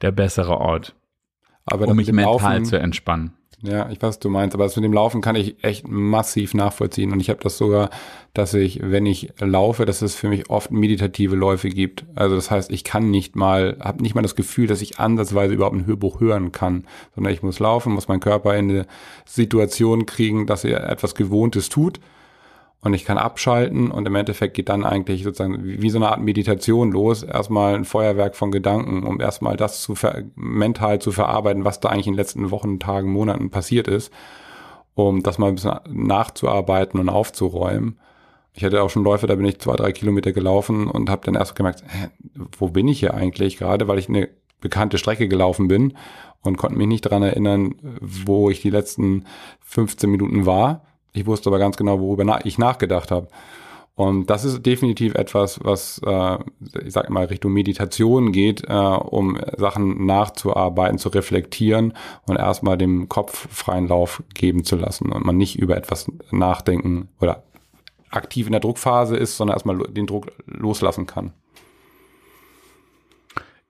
der 0.00 0.12
bessere 0.12 0.58
Ort. 0.58 0.94
Aber 1.64 1.88
um 1.88 1.96
mich 1.96 2.10
mental 2.12 2.58
Laufen, 2.58 2.64
zu 2.64 2.78
entspannen. 2.78 3.32
Ja, 3.62 3.88
ich 3.88 4.02
weiß, 4.02 4.08
was 4.08 4.18
du 4.18 4.28
meinst, 4.28 4.54
aber 4.54 4.64
das 4.64 4.76
mit 4.76 4.84
dem 4.84 4.92
Laufen 4.92 5.22
kann 5.22 5.34
ich 5.34 5.64
echt 5.64 5.88
massiv 5.88 6.52
nachvollziehen. 6.52 7.10
Und 7.12 7.20
ich 7.20 7.30
habe 7.30 7.42
das 7.42 7.56
sogar, 7.56 7.88
dass 8.34 8.52
ich, 8.52 8.80
wenn 8.82 9.06
ich 9.06 9.32
laufe, 9.40 9.86
dass 9.86 10.02
es 10.02 10.14
für 10.14 10.28
mich 10.28 10.50
oft 10.50 10.70
meditative 10.70 11.36
Läufe 11.36 11.70
gibt. 11.70 12.04
Also 12.14 12.36
das 12.36 12.50
heißt, 12.50 12.70
ich 12.70 12.84
kann 12.84 13.10
nicht 13.10 13.34
mal, 13.34 13.78
habe 13.80 14.02
nicht 14.02 14.14
mal 14.14 14.20
das 14.20 14.36
Gefühl, 14.36 14.66
dass 14.66 14.82
ich 14.82 14.98
ansatzweise 14.98 15.54
überhaupt 15.54 15.74
ein 15.74 15.86
Hörbuch 15.86 16.20
hören 16.20 16.52
kann, 16.52 16.84
sondern 17.14 17.32
ich 17.32 17.42
muss 17.42 17.58
laufen, 17.58 17.94
muss 17.94 18.08
meinen 18.08 18.20
Körper 18.20 18.54
in 18.56 18.70
eine 18.70 18.86
Situation 19.24 20.04
kriegen, 20.04 20.46
dass 20.46 20.64
er 20.64 20.88
etwas 20.90 21.14
Gewohntes 21.14 21.70
tut 21.70 21.98
und 22.82 22.94
ich 22.94 23.04
kann 23.04 23.18
abschalten 23.18 23.90
und 23.90 24.06
im 24.06 24.14
Endeffekt 24.14 24.54
geht 24.54 24.68
dann 24.68 24.84
eigentlich 24.84 25.24
sozusagen 25.24 25.64
wie 25.64 25.90
so 25.90 25.98
eine 25.98 26.08
Art 26.08 26.20
Meditation 26.20 26.92
los, 26.92 27.22
erstmal 27.22 27.74
ein 27.74 27.84
Feuerwerk 27.84 28.36
von 28.36 28.52
Gedanken, 28.52 29.02
um 29.02 29.20
erstmal 29.20 29.56
das 29.56 29.82
zu 29.82 29.94
mental 30.36 31.00
zu 31.00 31.10
verarbeiten, 31.10 31.64
was 31.64 31.80
da 31.80 31.88
eigentlich 31.88 32.06
in 32.06 32.12
den 32.12 32.18
letzten 32.18 32.50
Wochen, 32.50 32.78
Tagen, 32.78 33.10
Monaten 33.10 33.50
passiert 33.50 33.88
ist, 33.88 34.12
um 34.94 35.22
das 35.22 35.38
mal 35.38 35.48
ein 35.48 35.56
bisschen 35.56 35.78
nachzuarbeiten 35.88 37.00
und 37.00 37.08
aufzuräumen. 37.08 37.98
Ich 38.52 38.64
hatte 38.64 38.82
auch 38.82 38.90
schon 38.90 39.04
Läufe, 39.04 39.26
da 39.26 39.34
bin 39.34 39.46
ich 39.46 39.58
zwei, 39.58 39.76
drei 39.76 39.92
Kilometer 39.92 40.32
gelaufen 40.32 40.86
und 40.86 41.10
habe 41.10 41.24
dann 41.24 41.34
erst 41.34 41.56
gemerkt, 41.56 41.82
hä, 41.86 42.08
wo 42.58 42.68
bin 42.68 42.88
ich 42.88 43.00
hier 43.00 43.14
eigentlich 43.14 43.56
gerade, 43.58 43.88
weil 43.88 43.98
ich 43.98 44.08
eine 44.08 44.28
bekannte 44.60 44.98
Strecke 44.98 45.28
gelaufen 45.28 45.68
bin 45.68 45.94
und 46.40 46.56
konnte 46.56 46.78
mich 46.78 46.86
nicht 46.86 47.04
daran 47.04 47.22
erinnern, 47.22 47.74
wo 48.00 48.48
ich 48.48 48.62
die 48.62 48.70
letzten 48.70 49.24
15 49.60 50.10
Minuten 50.10 50.46
war 50.46 50.86
ich 51.16 51.26
wusste 51.26 51.50
aber 51.50 51.58
ganz 51.58 51.76
genau, 51.76 52.00
worüber 52.00 52.40
ich 52.44 52.58
nachgedacht 52.58 53.10
habe. 53.10 53.28
Und 53.96 54.28
das 54.28 54.44
ist 54.44 54.66
definitiv 54.66 55.14
etwas, 55.14 55.58
was, 55.64 56.02
äh, 56.04 56.38
ich 56.84 56.92
sage 56.92 57.10
mal, 57.10 57.24
Richtung 57.24 57.54
Meditation 57.54 58.30
geht, 58.30 58.62
äh, 58.68 58.72
um 58.72 59.38
Sachen 59.56 60.04
nachzuarbeiten, 60.04 60.98
zu 60.98 61.08
reflektieren 61.08 61.94
und 62.26 62.36
erstmal 62.36 62.76
dem 62.76 63.08
Kopf 63.08 63.48
freien 63.50 63.88
Lauf 63.88 64.22
geben 64.34 64.64
zu 64.64 64.76
lassen 64.76 65.10
und 65.12 65.24
man 65.24 65.38
nicht 65.38 65.58
über 65.58 65.78
etwas 65.78 66.12
nachdenken 66.30 67.08
oder 67.22 67.42
aktiv 68.10 68.44
in 68.46 68.52
der 68.52 68.60
Druckphase 68.60 69.16
ist, 69.16 69.38
sondern 69.38 69.56
erstmal 69.56 69.78
den 69.78 70.06
Druck 70.06 70.30
loslassen 70.44 71.06
kann. 71.06 71.32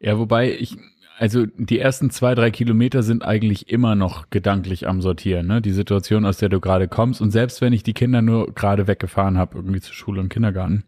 Ja, 0.01 0.19
wobei 0.19 0.53
ich 0.53 0.77
also 1.19 1.47
die 1.47 1.79
ersten 1.79 2.11
zwei, 2.11 2.35
drei 2.35 2.51
Kilometer 2.51 3.03
sind 3.03 3.25
eigentlich 3.25 3.71
immer 3.71 3.95
noch 3.95 4.29
gedanklich 4.31 4.87
am 4.87 5.01
Sortieren, 5.01 5.47
ne? 5.47 5.63
Die 5.63 5.73
Situation, 5.73 6.25
aus 6.25 6.39
der 6.39 6.49
du 6.49 6.61
gerade 6.61 6.89
kommst. 6.89 7.21
Und 7.21 7.31
selbst 7.31 7.61
wenn 7.61 7.73
ich 7.73 7.83
die 7.83 7.95
Kinder 7.95 8.23
nur 8.23 8.53
gerade 8.55 8.87
weggefahren 8.87 9.39
habe, 9.39 9.57
irgendwie 9.57 9.81
zur 9.81 9.95
Schule 9.95 10.21
und 10.21 10.29
Kindergarten, 10.29 10.85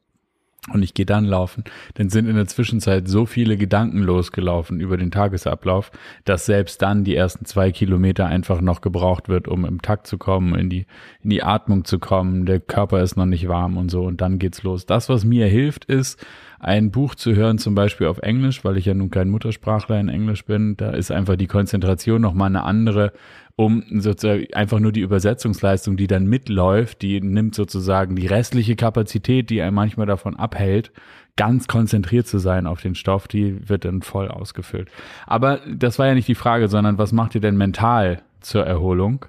und 0.73 0.83
ich 0.83 0.94
gehe 0.94 1.07
dann 1.07 1.25
laufen, 1.25 1.64
dann 1.94 2.11
sind 2.11 2.29
in 2.29 2.37
der 2.37 2.47
Zwischenzeit 2.47 3.09
so 3.09 3.27
viele 3.27 3.57
Gedanken 3.57 4.03
losgelaufen 4.03 4.81
über 4.81 4.97
den 4.97 5.11
Tagesablauf, 5.11 5.90
dass 6.25 6.47
selbst 6.47 6.83
dann 6.83 7.05
die 7.05 7.16
ersten 7.16 7.44
zwei 7.44 7.71
Kilometer 7.73 8.27
einfach 8.27 8.61
noch 8.61 8.81
gebraucht 8.81 9.29
wird, 9.29 9.49
um 9.49 9.64
im 9.64 9.81
Takt 9.81 10.07
zu 10.07 10.18
kommen, 10.18 10.55
in 10.55 10.68
die, 10.68 10.87
in 11.23 11.31
die 11.31 11.42
Atmung 11.42 11.85
zu 11.85 11.99
kommen. 11.99 12.44
Der 12.44 12.61
Körper 12.61 13.03
ist 13.03 13.16
noch 13.16 13.27
nicht 13.27 13.49
warm 13.49 13.77
und 13.77 13.90
so 13.90 14.05
und 14.05 14.21
dann 14.21 14.38
geht's 14.38 14.62
los. 14.62 14.85
Das, 14.85 15.09
was 15.09 15.25
mir 15.25 15.47
hilft, 15.47 15.87
ist, 15.87 16.25
ein 16.61 16.90
Buch 16.90 17.14
zu 17.14 17.35
hören, 17.35 17.59
zum 17.59 17.75
Beispiel 17.75 18.09
auf 18.09 18.18
Englisch, 18.18 18.64
weil 18.64 18.77
ich 18.77 18.85
ja 18.85 18.94
nun 18.94 19.11
kein 19.11 19.31
Muttersprachler 19.31 20.01
in 20.01 20.09
Englisch 20.09 20.44
bin. 20.44 20.77
Da 20.77 20.90
ist 20.90 21.11
einfach 21.11 21.37
die 21.37 21.47
Konzentration 21.47 22.21
nochmal 22.21 22.49
eine 22.49 22.64
andere, 22.64 23.12
um 23.59 23.83
sozusagen 23.90 24.47
einfach 24.55 24.79
nur 24.79 24.92
die 24.92 25.01
Übersetzungsleistung, 25.01 25.97
die 25.97 26.07
dann 26.07 26.27
mitläuft, 26.27 27.03
die 27.03 27.21
nimmt 27.21 27.57
sozusagen 27.57 28.14
die 28.14 28.29
restliche 28.29 28.77
Kapazität, 28.77 29.51
die 29.51 29.61
einem 29.61 29.75
manchmal 29.75 30.07
davon 30.07 30.37
abhält, 30.37 30.92
ganz 31.35 31.66
konzentriert 31.66 32.29
zu 32.29 32.38
sein 32.38 32.68
auf 32.68 32.81
den 32.81 32.94
Stoff, 32.94 33.27
die 33.27 33.68
wird 33.68 33.85
dann 33.85 34.03
voll 34.03 34.29
ausgefüllt. 34.29 34.92
Aber 35.27 35.59
das 35.68 35.99
war 35.99 36.07
ja 36.07 36.14
nicht 36.14 36.29
die 36.29 36.37
Frage, 36.37 36.68
sondern 36.68 36.99
was 36.99 37.11
macht 37.11 37.35
ihr 37.35 37.40
denn 37.40 37.57
mental 37.57 38.23
zur 38.38 38.64
Erholung? 38.64 39.27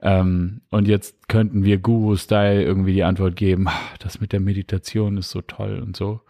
Ähm, 0.00 0.62
und 0.70 0.88
jetzt 0.88 1.28
könnten 1.28 1.62
wir 1.62 1.76
Guru-Style 1.76 2.62
irgendwie 2.62 2.94
die 2.94 3.04
Antwort 3.04 3.36
geben, 3.36 3.66
das 3.98 4.22
mit 4.22 4.32
der 4.32 4.40
Meditation 4.40 5.18
ist 5.18 5.28
so 5.28 5.42
toll 5.42 5.82
und 5.84 5.96
so. 5.96 6.22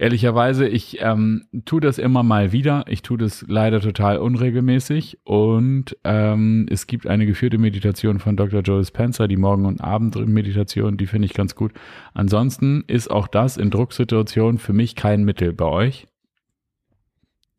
Ehrlicherweise, 0.00 0.66
ich 0.66 1.02
ähm, 1.02 1.44
tue 1.66 1.82
das 1.82 1.98
immer 1.98 2.22
mal 2.22 2.52
wieder. 2.52 2.86
Ich 2.88 3.02
tue 3.02 3.18
das 3.18 3.44
leider 3.46 3.82
total 3.82 4.16
unregelmäßig. 4.16 5.18
Und 5.24 5.94
ähm, 6.04 6.66
es 6.70 6.86
gibt 6.86 7.06
eine 7.06 7.26
geführte 7.26 7.58
Meditation 7.58 8.18
von 8.18 8.34
Dr. 8.34 8.62
Joe 8.62 8.82
Spencer, 8.82 9.28
die 9.28 9.36
Morgen- 9.36 9.66
und 9.66 9.82
Abendmeditation, 9.82 10.96
die 10.96 11.06
finde 11.06 11.26
ich 11.26 11.34
ganz 11.34 11.54
gut. 11.54 11.72
Ansonsten 12.14 12.82
ist 12.86 13.10
auch 13.10 13.28
das 13.28 13.58
in 13.58 13.70
Drucksituationen 13.70 14.56
für 14.56 14.72
mich 14.72 14.96
kein 14.96 15.22
Mittel 15.22 15.52
bei 15.52 15.66
euch. 15.66 16.06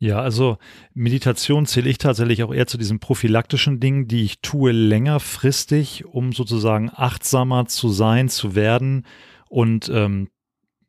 Ja, 0.00 0.18
also 0.18 0.58
Meditation 0.94 1.64
zähle 1.64 1.90
ich 1.90 1.98
tatsächlich 1.98 2.42
auch 2.42 2.52
eher 2.52 2.66
zu 2.66 2.76
diesen 2.76 2.98
prophylaktischen 2.98 3.78
Dingen, 3.78 4.08
die 4.08 4.24
ich 4.24 4.40
tue 4.40 4.72
längerfristig, 4.72 6.06
um 6.06 6.32
sozusagen 6.32 6.90
achtsamer 6.92 7.66
zu 7.66 7.90
sein, 7.90 8.28
zu 8.28 8.56
werden 8.56 9.06
und 9.48 9.88
ähm, 9.94 10.26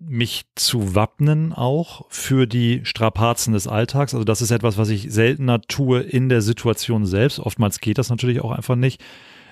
mich 0.08 0.46
zu 0.56 0.96
wappnen 0.96 1.54
auch 1.54 2.06
für 2.10 2.48
die 2.48 2.82
Strapazen 2.84 3.54
des 3.54 3.68
Alltags. 3.68 4.14
Also 4.14 4.24
das 4.24 4.42
ist 4.42 4.52
etwas, 4.52 4.78
was 4.78 4.90
ich 4.90 5.12
seltener 5.12 5.62
tue 5.62 6.02
in 6.02 6.30
der 6.30 6.42
Situation 6.42 7.06
selbst. 7.06 7.40
Oftmals 7.40 7.80
geht 7.80 7.98
das 7.98 8.10
natürlich 8.10 8.42
auch 8.42 8.52
einfach 8.52 8.76
nicht. 8.76 9.02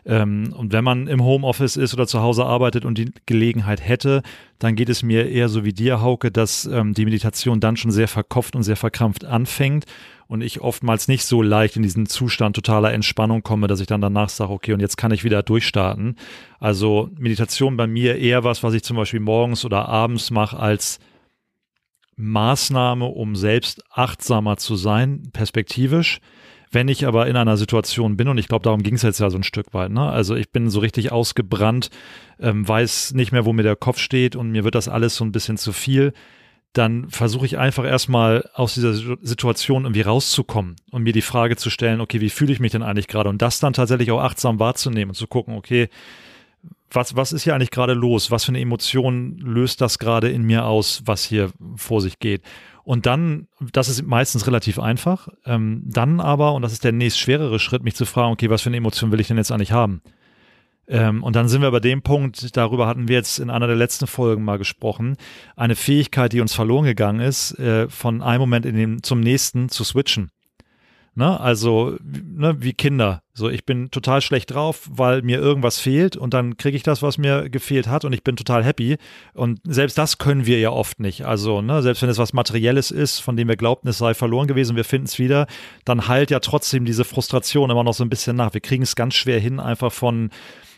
Ähm, 0.06 0.54
und 0.58 0.74
wenn 0.74 0.84
man 0.84 1.08
im 1.08 1.24
Homeoffice 1.24 1.78
ist 1.78 1.94
oder 1.94 2.08
zu 2.08 2.22
Hause 2.22 2.46
arbeitet 2.46 2.86
und 2.86 2.98
die 2.98 3.12
Gelegenheit 3.26 3.86
hätte, 3.88 4.24
dann 4.60 4.76
geht 4.76 4.90
es 4.90 5.04
mir 5.04 5.30
eher 5.30 5.50
so 5.50 5.64
wie 5.64 5.74
dir, 5.74 6.02
Hauke, 6.02 6.32
dass 6.32 6.66
ähm, 6.66 6.94
die 6.94 7.06
Meditation 7.06 7.60
dann 7.60 7.78
schon 7.78 7.92
sehr 7.92 8.08
verkopft 8.08 8.56
und 8.56 8.64
sehr 8.64 8.76
verkrampft 8.76 9.26
anfängt 9.26 9.86
und 10.28 10.42
ich 10.42 10.62
oftmals 10.62 11.08
nicht 11.08 11.26
so 11.26 11.42
leicht 11.42 11.76
in 11.76 11.84
diesen 11.84 12.06
Zustand 12.06 12.56
totaler 12.56 12.94
Entspannung 12.94 13.44
komme, 13.44 13.68
dass 13.68 13.82
ich 13.82 13.88
dann 13.88 14.00
danach 14.00 14.30
sage, 14.30 14.54
okay, 14.54 14.74
und 14.74 14.80
jetzt 14.80 14.96
kann 14.96 15.12
ich 15.12 15.24
wieder 15.24 15.44
durchstarten. 15.44 16.16
Also 16.58 17.10
Meditation 17.18 17.76
bei 17.76 17.86
mir 17.86 18.18
eher 18.18 18.44
was, 18.44 18.64
was 18.64 18.74
ich 18.74 18.84
zum 18.84 18.98
Beispiel 18.98 19.20
morgens 19.20 19.66
oder 19.66 19.90
abends 19.90 20.32
mache 20.32 20.58
als 20.58 21.00
Maßnahme, 22.16 23.06
um 23.06 23.36
selbst 23.36 23.84
achtsamer 23.92 24.56
zu 24.58 24.76
sein, 24.76 25.32
perspektivisch. 25.34 26.22
Wenn 26.72 26.88
ich 26.88 27.06
aber 27.06 27.28
in 27.28 27.36
einer 27.36 27.58
Situation 27.58 28.16
bin, 28.16 28.30
und 28.30 28.38
ich 28.38 28.48
glaube, 28.48 28.64
darum 28.64 28.82
ging 28.82 28.96
es 28.96 29.02
jetzt 29.02 29.20
ja 29.20 29.30
so 29.30 29.38
ein 29.38 29.44
Stück 29.44 29.74
weit, 29.74 29.92
ne? 29.92 30.10
also 30.10 30.36
ich 30.36 30.52
bin 30.52 30.70
so 30.70 30.80
richtig 30.80 31.12
ausgebrannt, 31.12 31.90
ähm, 32.40 32.66
weiß 32.68 33.14
nicht 33.14 33.34
mehr, 33.34 33.46
wo 33.46 33.52
mir 33.52 33.64
der 33.64 33.76
Kopf 33.76 34.00
steht 34.00 34.36
und 34.36 34.52
mir 34.52 34.64
wird 34.64 34.76
das 34.76 34.88
alles 34.88 35.18
so 35.18 35.26
ein 35.26 35.34
bisschen 35.34 35.58
zu 35.58 35.74
viel, 35.74 36.14
dann 36.74 37.10
versuche 37.10 37.46
ich 37.46 37.58
einfach 37.58 37.84
erstmal 37.84 38.50
aus 38.54 38.76
dieser 38.76 38.94
Situation 38.94 39.84
irgendwie 39.84 40.02
rauszukommen 40.02 40.78
und 40.92 41.04
mir 41.04 41.12
die 41.12 41.22
Frage 41.22 41.58
zu 41.58 41.70
stellen, 41.70 42.00
okay, 42.00 42.22
wie 42.22 42.30
fühle 42.30 42.54
ich 42.54 42.62
mich 42.62 42.72
denn 42.72 42.84
eigentlich 42.84 43.10
gerade? 43.10 43.30
Und 43.30 43.42
das 43.42 43.60
dann 43.60 43.74
tatsächlich 43.74 44.10
auch 44.12 44.22
achtsam 44.22 44.60
wahrzunehmen 44.60 45.10
und 45.10 45.16
zu 45.16 45.28
gucken, 45.28 45.56
okay, 45.56 45.90
was, 46.90 47.16
was 47.16 47.34
ist 47.34 47.44
hier 47.44 47.56
eigentlich 47.56 47.72
gerade 47.72 47.94
los? 47.94 48.32
Was 48.32 48.46
für 48.46 48.52
eine 48.52 48.62
Emotion 48.62 49.38
löst 49.38 49.82
das 49.82 50.00
gerade 50.00 50.30
in 50.30 50.44
mir 50.44 50.66
aus, 50.66 51.04
was 51.06 51.24
hier 51.24 51.52
vor 51.76 52.02
sich 52.02 52.20
geht? 52.20 52.42
Und 52.84 53.06
dann, 53.06 53.48
das 53.74 53.90
ist 53.90 54.04
meistens 54.04 54.48
relativ 54.48 54.80
einfach, 54.80 55.28
ähm, 55.46 55.84
dann 55.86 56.20
aber, 56.20 56.54
und 56.54 56.62
das 56.62 56.74
ist 56.74 56.84
der 56.84 56.92
nächst 56.92 57.20
schwerere 57.20 57.60
Schritt, 57.60 57.84
mich 57.84 57.96
zu 57.96 58.06
fragen, 58.06 58.34
okay, 58.34 58.50
was 58.50 58.62
für 58.62 58.70
eine 58.70 58.78
Emotion 58.78 59.12
will 59.12 59.20
ich 59.20 59.28
denn 59.28 59.38
jetzt 59.38 59.52
eigentlich 59.52 59.72
haben? 59.72 60.02
Ähm, 60.88 61.24
und 61.24 61.36
dann 61.36 61.48
sind 61.48 61.62
wir 61.62 61.72
bei 61.72 61.80
dem 61.80 62.02
Punkt, 62.02 62.58
darüber 62.58 62.88
hatten 62.88 63.08
wir 63.08 63.16
jetzt 63.16 63.40
in 63.40 63.50
einer 63.50 63.68
der 63.68 63.76
letzten 63.76 64.08
Folgen 64.08 64.44
mal 64.44 64.58
gesprochen, 64.58 65.16
eine 65.56 65.76
Fähigkeit, 65.76 66.34
die 66.34 66.42
uns 66.42 66.54
verloren 66.54 66.86
gegangen 66.86 67.22
ist, 67.22 67.58
äh, 67.60 67.88
von 67.88 68.22
einem 68.22 68.42
Moment 68.42 68.66
in 68.66 68.76
den, 68.76 69.04
zum 69.04 69.20
nächsten 69.20 69.70
zu 69.70 69.84
switchen. 69.84 70.32
Ne? 71.14 71.38
Also 71.40 71.98
ne, 72.02 72.56
wie 72.60 72.74
Kinder. 72.74 73.22
So, 73.34 73.50
ich 73.50 73.66
bin 73.66 73.92
total 73.92 74.22
schlecht 74.22 74.52
drauf, 74.52 74.90
weil 74.90 75.22
mir 75.24 75.40
irgendwas 75.40 75.78
fehlt 75.78 76.16
und 76.16 76.34
dann 76.34 76.56
kriege 76.56 76.78
ich 76.78 76.84
das, 76.84 77.02
was 77.02 77.18
mir 77.18 77.50
gefehlt 77.50 77.88
hat 77.88 78.06
und 78.06 78.14
ich 78.14 78.24
bin 78.24 78.38
total 78.38 78.64
happy. 78.64 78.98
Und 79.34 79.60
selbst 79.66 79.98
das 79.98 80.20
können 80.20 80.46
wir 80.46 80.60
ja 80.60 80.70
oft 80.70 81.02
nicht. 81.02 81.26
Also, 81.26 81.62
ne, 81.62 81.82
selbst 81.82 82.02
wenn 82.02 82.10
es 82.10 82.18
was 82.18 82.32
Materielles 82.32 82.92
ist, 82.92 83.20
von 83.20 83.36
dem 83.36 83.50
wir 83.50 83.58
glaubten, 83.58 83.90
es 83.90 83.98
sei 83.98 84.14
verloren 84.14 84.48
gewesen, 84.48 84.78
wir 84.78 84.86
finden 84.86 85.08
es 85.08 85.20
wieder, 85.20 85.48
dann 85.84 86.08
heilt 86.08 86.32
ja 86.32 86.40
trotzdem 86.40 86.86
diese 86.86 87.04
Frustration 87.04 87.70
immer 87.70 87.84
noch 87.84 87.94
so 87.94 88.06
ein 88.06 88.10
bisschen 88.10 88.38
nach. 88.38 88.54
Wir 88.54 88.62
kriegen 88.62 88.84
es 88.84 88.96
ganz 88.96 89.16
schwer 89.16 89.40
hin, 89.40 89.60
einfach 89.60 89.92
von 89.92 90.30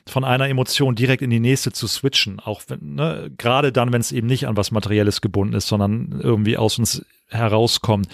von 0.06 0.26
einer 0.26 0.50
Emotion 0.50 0.96
direkt 0.96 1.22
in 1.22 1.30
die 1.30 1.40
nächste 1.40 1.72
zu 1.72 1.88
switchen. 1.88 2.40
Auch 2.40 2.62
wenn, 2.68 2.96
ne, 2.96 3.32
gerade 3.38 3.72
dann, 3.72 3.94
wenn 3.94 4.02
es 4.02 4.12
eben 4.12 4.28
nicht 4.28 4.48
an 4.48 4.58
was 4.58 4.72
Materielles 4.72 5.22
gebunden 5.22 5.54
ist, 5.54 5.68
sondern 5.68 6.20
irgendwie 6.22 6.58
aus 6.58 6.78
uns 6.78 7.06
herauskommt. 7.30 8.08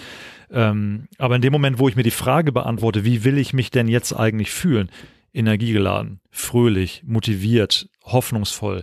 Ähm, 0.52 1.08
aber 1.18 1.36
in 1.36 1.42
dem 1.42 1.52
Moment, 1.52 1.78
wo 1.78 1.88
ich 1.88 1.96
mir 1.96 2.02
die 2.02 2.10
Frage 2.10 2.52
beantworte, 2.52 3.04
wie 3.04 3.24
will 3.24 3.38
ich 3.38 3.52
mich 3.52 3.70
denn 3.70 3.88
jetzt 3.88 4.12
eigentlich 4.12 4.50
fühlen? 4.50 4.90
Energiegeladen, 5.32 6.20
fröhlich, 6.30 7.02
motiviert, 7.06 7.88
hoffnungsvoll. 8.04 8.82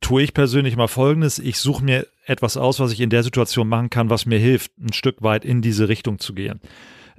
Tue 0.00 0.22
ich 0.22 0.34
persönlich 0.34 0.76
mal 0.76 0.86
Folgendes, 0.86 1.40
ich 1.40 1.58
suche 1.58 1.84
mir 1.84 2.06
etwas 2.26 2.56
aus, 2.56 2.78
was 2.78 2.92
ich 2.92 3.00
in 3.00 3.10
der 3.10 3.24
Situation 3.24 3.68
machen 3.68 3.90
kann, 3.90 4.10
was 4.10 4.26
mir 4.26 4.38
hilft, 4.38 4.70
ein 4.78 4.92
Stück 4.92 5.22
weit 5.22 5.44
in 5.44 5.62
diese 5.62 5.88
Richtung 5.88 6.20
zu 6.20 6.34
gehen. 6.34 6.60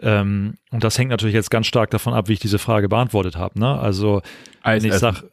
Ähm, 0.01 0.55
und 0.71 0.83
das 0.85 0.97
hängt 0.97 1.09
natürlich 1.09 1.35
jetzt 1.35 1.51
ganz 1.51 1.67
stark 1.67 1.89
davon 1.89 2.13
ab, 2.13 2.29
wie 2.29 2.33
ich 2.33 2.39
diese 2.39 2.59
Frage 2.59 2.87
beantwortet 2.87 3.35
habe. 3.35 3.59
Ne? 3.59 3.77
Also, 3.77 4.21
Eis 4.63 4.81
wenn 4.81 4.91
ich 4.91 4.97
sage, 4.97 5.29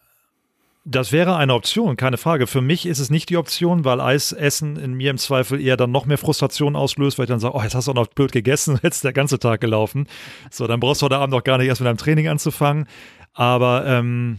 das 0.88 1.10
wäre 1.10 1.34
eine 1.34 1.52
Option, 1.52 1.96
keine 1.96 2.16
Frage. 2.16 2.46
Für 2.46 2.60
mich 2.60 2.86
ist 2.86 3.00
es 3.00 3.10
nicht 3.10 3.28
die 3.28 3.36
Option, 3.36 3.84
weil 3.84 4.00
Eisessen 4.00 4.76
in 4.76 4.94
mir 4.94 5.10
im 5.10 5.18
Zweifel 5.18 5.60
eher 5.60 5.76
dann 5.76 5.90
noch 5.90 6.06
mehr 6.06 6.16
Frustration 6.16 6.76
auslöst, 6.76 7.18
weil 7.18 7.24
ich 7.24 7.28
dann 7.28 7.40
sage, 7.40 7.56
oh, 7.56 7.62
jetzt 7.62 7.74
hast 7.74 7.88
du 7.88 7.90
auch 7.90 7.96
noch 7.96 8.06
blöd 8.06 8.30
gegessen, 8.30 8.78
jetzt 8.84 8.96
ist 8.96 9.04
der 9.04 9.12
ganze 9.12 9.40
Tag 9.40 9.60
gelaufen. 9.60 10.06
So, 10.48 10.68
dann 10.68 10.78
brauchst 10.78 11.02
du 11.02 11.06
heute 11.06 11.16
Abend 11.16 11.32
noch 11.32 11.42
gar 11.42 11.58
nicht 11.58 11.66
erst 11.66 11.80
mit 11.80 11.88
deinem 11.88 11.96
Training 11.96 12.28
anzufangen. 12.28 12.86
Aber 13.34 13.84
ähm, 13.84 14.38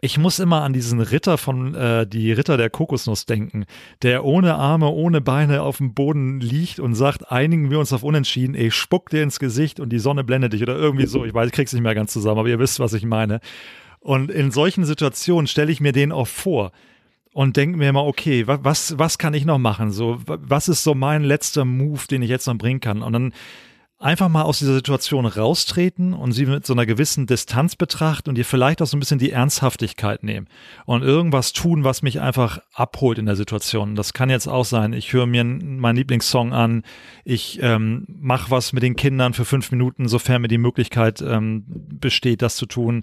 ich 0.00 0.18
muss 0.18 0.40
immer 0.40 0.62
an 0.62 0.72
diesen 0.72 1.00
Ritter 1.00 1.38
von 1.38 1.76
äh, 1.76 2.08
die 2.08 2.32
Ritter 2.32 2.56
der 2.56 2.70
Kokosnuss 2.70 3.26
denken, 3.26 3.64
der 4.02 4.24
ohne 4.24 4.56
Arme, 4.56 4.88
ohne 4.88 5.20
Beine 5.20 5.62
auf 5.62 5.76
dem 5.76 5.94
Boden 5.94 6.40
liegt 6.40 6.80
und 6.80 6.96
sagt, 6.96 7.30
einigen 7.30 7.70
wir 7.70 7.78
uns 7.78 7.92
auf 7.92 8.02
Unentschieden, 8.02 8.56
ich 8.56 8.74
spuck 8.74 9.10
dir 9.10 9.22
ins 9.22 9.38
Gesicht 9.38 9.78
und 9.78 9.90
die 9.90 10.00
Sonne 10.00 10.24
blendet 10.24 10.54
dich 10.54 10.62
oder 10.62 10.76
irgendwie 10.76 11.06
so. 11.06 11.24
Ich 11.24 11.34
weiß, 11.34 11.46
ich 11.46 11.52
krieg's 11.52 11.72
nicht 11.72 11.82
mehr 11.82 11.94
ganz 11.94 12.12
zusammen, 12.12 12.40
aber 12.40 12.48
ihr 12.48 12.58
wisst, 12.58 12.80
was 12.80 12.94
ich 12.94 13.04
meine. 13.04 13.38
Und 14.00 14.30
in 14.30 14.50
solchen 14.50 14.84
Situationen 14.84 15.46
stelle 15.46 15.72
ich 15.72 15.80
mir 15.80 15.92
den 15.92 16.12
auch 16.12 16.28
vor 16.28 16.72
und 17.32 17.56
denke 17.56 17.78
mir 17.78 17.90
immer, 17.90 18.04
okay, 18.04 18.46
was, 18.46 18.98
was 18.98 19.18
kann 19.18 19.34
ich 19.34 19.44
noch 19.44 19.58
machen? 19.58 19.92
So, 19.92 20.18
was 20.26 20.68
ist 20.68 20.82
so 20.82 20.94
mein 20.94 21.22
letzter 21.24 21.64
Move, 21.64 22.02
den 22.10 22.22
ich 22.22 22.30
jetzt 22.30 22.46
noch 22.46 22.56
bringen 22.56 22.80
kann? 22.80 23.02
Und 23.02 23.12
dann 23.12 23.32
einfach 24.00 24.28
mal 24.28 24.42
aus 24.42 24.60
dieser 24.60 24.74
Situation 24.74 25.26
raustreten 25.26 26.14
und 26.14 26.30
sie 26.30 26.46
mit 26.46 26.64
so 26.64 26.72
einer 26.72 26.86
gewissen 26.86 27.26
Distanz 27.26 27.74
betrachten 27.74 28.30
und 28.30 28.38
ihr 28.38 28.44
vielleicht 28.44 28.80
auch 28.80 28.86
so 28.86 28.96
ein 28.96 29.00
bisschen 29.00 29.18
die 29.18 29.32
Ernsthaftigkeit 29.32 30.22
nehmen 30.22 30.46
und 30.86 31.02
irgendwas 31.02 31.52
tun, 31.52 31.82
was 31.82 32.02
mich 32.02 32.20
einfach 32.20 32.60
abholt 32.72 33.18
in 33.18 33.26
der 33.26 33.34
Situation. 33.34 33.96
Das 33.96 34.12
kann 34.12 34.30
jetzt 34.30 34.46
auch 34.46 34.64
sein, 34.64 34.92
ich 34.92 35.12
höre 35.12 35.26
mir 35.26 35.42
meinen 35.42 35.96
Lieblingssong 35.96 36.52
an, 36.52 36.84
ich 37.24 37.58
ähm, 37.60 38.06
mache 38.20 38.52
was 38.52 38.72
mit 38.72 38.84
den 38.84 38.94
Kindern 38.94 39.34
für 39.34 39.44
fünf 39.44 39.72
Minuten, 39.72 40.06
sofern 40.06 40.42
mir 40.42 40.48
die 40.48 40.58
Möglichkeit 40.58 41.20
ähm, 41.20 41.64
besteht, 41.66 42.40
das 42.42 42.54
zu 42.54 42.66
tun. 42.66 43.02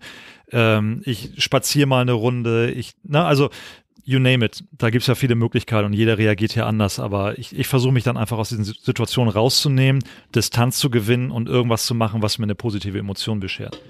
Ähm, 0.51 1.01
ich 1.03 1.43
spaziere 1.43 1.88
mal 1.88 2.01
eine 2.01 2.13
Runde, 2.13 2.71
ich, 2.71 2.93
na, 3.03 3.27
also 3.27 3.49
you 4.03 4.19
name 4.19 4.45
it. 4.45 4.63
Da 4.71 4.89
gibt 4.89 5.01
es 5.01 5.08
ja 5.08 5.15
viele 5.15 5.36
Möglichkeiten 5.36 5.86
und 5.86 5.93
jeder 5.93 6.17
reagiert 6.17 6.53
hier 6.53 6.65
anders. 6.67 6.99
Aber 6.99 7.38
ich, 7.38 7.58
ich 7.58 7.67
versuche 7.67 7.93
mich 7.93 8.03
dann 8.03 8.17
einfach 8.17 8.38
aus 8.38 8.49
diesen 8.49 8.63
Situationen 8.63 9.31
rauszunehmen, 9.31 10.03
Distanz 10.34 10.77
zu 10.77 10.89
gewinnen 10.89 11.31
und 11.31 11.49
irgendwas 11.49 11.86
zu 11.86 11.95
machen, 11.95 12.21
was 12.21 12.38
mir 12.38 12.43
eine 12.45 12.55
positive 12.55 12.97
Emotion 12.97 13.39
beschert. 13.39 13.81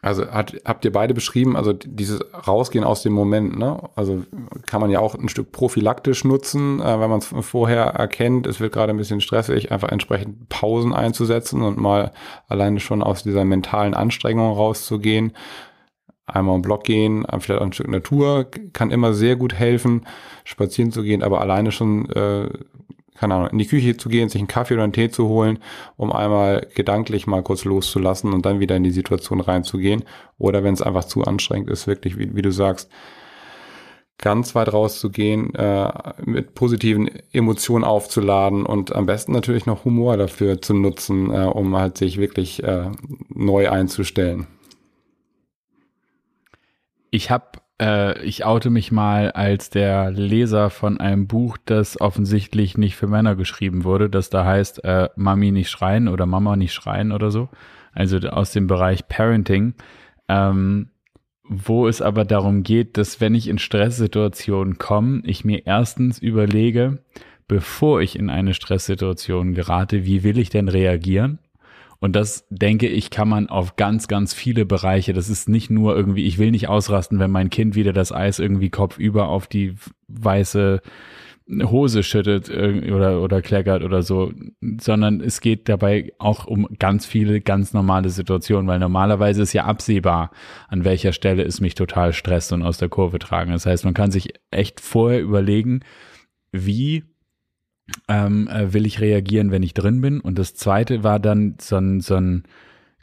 Also 0.00 0.30
hat, 0.30 0.54
habt 0.64 0.84
ihr 0.84 0.92
beide 0.92 1.12
beschrieben, 1.12 1.56
also 1.56 1.72
dieses 1.72 2.20
Rausgehen 2.46 2.84
aus 2.84 3.02
dem 3.02 3.12
Moment, 3.12 3.58
ne? 3.58 3.80
Also 3.96 4.22
kann 4.64 4.80
man 4.80 4.90
ja 4.90 5.00
auch 5.00 5.16
ein 5.16 5.28
Stück 5.28 5.50
prophylaktisch 5.50 6.24
nutzen, 6.24 6.80
äh, 6.80 7.00
wenn 7.00 7.10
man 7.10 7.18
es 7.18 7.34
vorher 7.40 7.82
erkennt, 7.86 8.46
es 8.46 8.60
wird 8.60 8.72
gerade 8.72 8.92
ein 8.92 8.96
bisschen 8.96 9.20
stressig, 9.20 9.72
einfach 9.72 9.88
entsprechend 9.88 10.48
Pausen 10.48 10.94
einzusetzen 10.94 11.62
und 11.62 11.78
mal 11.78 12.12
alleine 12.46 12.78
schon 12.78 13.02
aus 13.02 13.24
dieser 13.24 13.44
mentalen 13.44 13.94
Anstrengung 13.94 14.52
rauszugehen 14.52 15.32
einmal 16.28 16.56
im 16.56 16.62
Block 16.62 16.84
gehen, 16.84 17.26
vielleicht 17.40 17.60
auch 17.60 17.66
ein 17.66 17.72
Stück 17.72 17.88
Natur, 17.88 18.46
kann 18.72 18.90
immer 18.90 19.14
sehr 19.14 19.36
gut 19.36 19.54
helfen, 19.54 20.06
spazieren 20.44 20.92
zu 20.92 21.02
gehen, 21.02 21.22
aber 21.22 21.40
alleine 21.40 21.72
schon, 21.72 22.08
äh, 22.10 22.48
keine 23.14 23.34
Ahnung, 23.34 23.50
in 23.50 23.58
die 23.58 23.66
Küche 23.66 23.96
zu 23.96 24.08
gehen, 24.08 24.28
sich 24.28 24.40
einen 24.40 24.48
Kaffee 24.48 24.74
oder 24.74 24.84
einen 24.84 24.92
Tee 24.92 25.10
zu 25.10 25.28
holen, 25.28 25.58
um 25.96 26.12
einmal 26.12 26.66
gedanklich 26.74 27.26
mal 27.26 27.42
kurz 27.42 27.64
loszulassen 27.64 28.32
und 28.32 28.46
dann 28.46 28.60
wieder 28.60 28.76
in 28.76 28.84
die 28.84 28.90
Situation 28.90 29.40
reinzugehen. 29.40 30.04
Oder 30.38 30.62
wenn 30.62 30.74
es 30.74 30.82
einfach 30.82 31.04
zu 31.04 31.24
anstrengend 31.24 31.68
ist, 31.68 31.88
wirklich, 31.88 32.16
wie, 32.16 32.36
wie 32.36 32.42
du 32.42 32.52
sagst, 32.52 32.88
ganz 34.18 34.54
weit 34.54 34.72
rauszugehen, 34.72 35.54
äh, 35.54 35.92
mit 36.24 36.54
positiven 36.54 37.08
Emotionen 37.32 37.84
aufzuladen 37.84 38.66
und 38.66 38.94
am 38.94 39.06
besten 39.06 39.32
natürlich 39.32 39.64
noch 39.64 39.84
Humor 39.84 40.16
dafür 40.16 40.60
zu 40.60 40.74
nutzen, 40.74 41.30
äh, 41.30 41.44
um 41.44 41.76
halt 41.76 41.96
sich 41.96 42.18
wirklich 42.18 42.62
äh, 42.64 42.90
neu 43.28 43.70
einzustellen. 43.70 44.46
Ich 47.10 47.30
habe, 47.30 47.46
äh, 47.80 48.22
ich 48.22 48.44
oute 48.44 48.70
mich 48.70 48.92
mal 48.92 49.30
als 49.32 49.70
der 49.70 50.10
Leser 50.10 50.70
von 50.70 51.00
einem 51.00 51.26
Buch, 51.26 51.56
das 51.64 52.00
offensichtlich 52.00 52.76
nicht 52.76 52.96
für 52.96 53.06
Männer 53.06 53.36
geschrieben 53.36 53.84
wurde, 53.84 54.10
das 54.10 54.30
da 54.30 54.44
heißt 54.44 54.84
äh, 54.84 55.08
Mami 55.16 55.52
nicht 55.52 55.70
schreien 55.70 56.08
oder 56.08 56.26
Mama 56.26 56.56
nicht 56.56 56.74
schreien 56.74 57.12
oder 57.12 57.30
so. 57.30 57.48
Also 57.92 58.18
aus 58.18 58.52
dem 58.52 58.66
Bereich 58.66 59.08
Parenting. 59.08 59.74
Ähm, 60.28 60.90
wo 61.48 61.88
es 61.88 62.02
aber 62.02 62.24
darum 62.26 62.62
geht, 62.62 62.98
dass 62.98 63.20
wenn 63.22 63.34
ich 63.34 63.48
in 63.48 63.58
Stresssituationen 63.58 64.76
komme, 64.76 65.22
ich 65.24 65.44
mir 65.44 65.66
erstens 65.66 66.18
überlege, 66.18 67.02
bevor 67.48 68.02
ich 68.02 68.18
in 68.18 68.28
eine 68.28 68.52
Stresssituation 68.52 69.54
gerate, 69.54 70.04
wie 70.04 70.22
will 70.22 70.38
ich 70.38 70.50
denn 70.50 70.68
reagieren? 70.68 71.38
Und 72.00 72.14
das, 72.14 72.46
denke 72.50 72.86
ich, 72.86 73.10
kann 73.10 73.28
man 73.28 73.48
auf 73.48 73.76
ganz, 73.76 74.06
ganz 74.06 74.32
viele 74.32 74.64
Bereiche. 74.64 75.12
Das 75.12 75.28
ist 75.28 75.48
nicht 75.48 75.68
nur 75.68 75.96
irgendwie, 75.96 76.26
ich 76.26 76.38
will 76.38 76.52
nicht 76.52 76.68
ausrasten, 76.68 77.18
wenn 77.18 77.30
mein 77.30 77.50
Kind 77.50 77.74
wieder 77.74 77.92
das 77.92 78.12
Eis 78.12 78.38
irgendwie 78.38 78.70
kopfüber 78.70 79.28
auf 79.28 79.48
die 79.48 79.74
weiße 80.06 80.80
Hose 81.50 82.02
schüttet 82.02 82.50
oder, 82.50 83.22
oder 83.22 83.40
kleckert 83.40 83.82
oder 83.82 84.02
so, 84.02 84.32
sondern 84.80 85.20
es 85.20 85.40
geht 85.40 85.68
dabei 85.68 86.12
auch 86.18 86.46
um 86.46 86.68
ganz 86.78 87.06
viele 87.06 87.40
ganz 87.40 87.72
normale 87.72 88.10
Situationen, 88.10 88.66
weil 88.66 88.78
normalerweise 88.78 89.42
ist 89.42 89.54
ja 89.54 89.64
absehbar, 89.64 90.30
an 90.68 90.84
welcher 90.84 91.12
Stelle 91.12 91.42
es 91.42 91.60
mich 91.60 91.74
total 91.74 92.12
stresst 92.12 92.52
und 92.52 92.62
aus 92.62 92.76
der 92.76 92.90
Kurve 92.90 93.18
tragen. 93.18 93.52
Das 93.52 93.64
heißt, 93.64 93.86
man 93.86 93.94
kann 93.94 94.10
sich 94.10 94.34
echt 94.50 94.80
vorher 94.80 95.22
überlegen, 95.22 95.80
wie 96.52 97.04
ähm, 98.08 98.48
äh, 98.48 98.72
will 98.72 98.86
ich 98.86 99.00
reagieren, 99.00 99.50
wenn 99.50 99.62
ich 99.62 99.74
drin 99.74 100.00
bin. 100.00 100.20
Und 100.20 100.38
das 100.38 100.54
zweite 100.54 101.04
war 101.04 101.18
dann 101.18 101.56
so 101.60 101.76
ein, 101.76 102.00
so 102.00 102.16
ein 102.16 102.44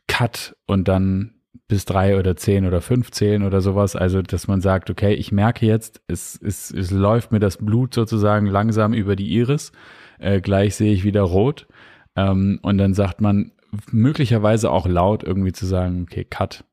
Cut 0.07 0.55
und 0.65 0.87
dann 0.87 1.31
bis 1.67 1.85
drei 1.85 2.17
oder 2.19 2.35
zehn 2.35 2.65
oder 2.65 2.81
fünf 2.81 3.11
zählen 3.11 3.43
oder 3.43 3.61
sowas. 3.61 3.95
Also, 3.95 4.21
dass 4.21 4.47
man 4.47 4.61
sagt, 4.61 4.89
okay, 4.89 5.13
ich 5.13 5.31
merke 5.31 5.65
jetzt, 5.65 6.01
es, 6.07 6.39
es, 6.41 6.71
es 6.71 6.91
läuft 6.91 7.31
mir 7.31 7.39
das 7.39 7.57
Blut 7.57 7.93
sozusagen 7.93 8.45
langsam 8.45 8.93
über 8.93 9.15
die 9.15 9.31
Iris. 9.33 9.71
Äh, 10.19 10.41
gleich 10.41 10.75
sehe 10.75 10.93
ich 10.93 11.03
wieder 11.03 11.23
rot. 11.23 11.67
Ähm, 12.15 12.59
und 12.61 12.77
dann 12.77 12.93
sagt 12.93 13.21
man 13.21 13.51
möglicherweise 13.91 14.71
auch 14.71 14.87
laut 14.87 15.23
irgendwie 15.23 15.51
zu 15.51 15.65
sagen, 15.65 16.03
okay, 16.03 16.23
Cut 16.23 16.63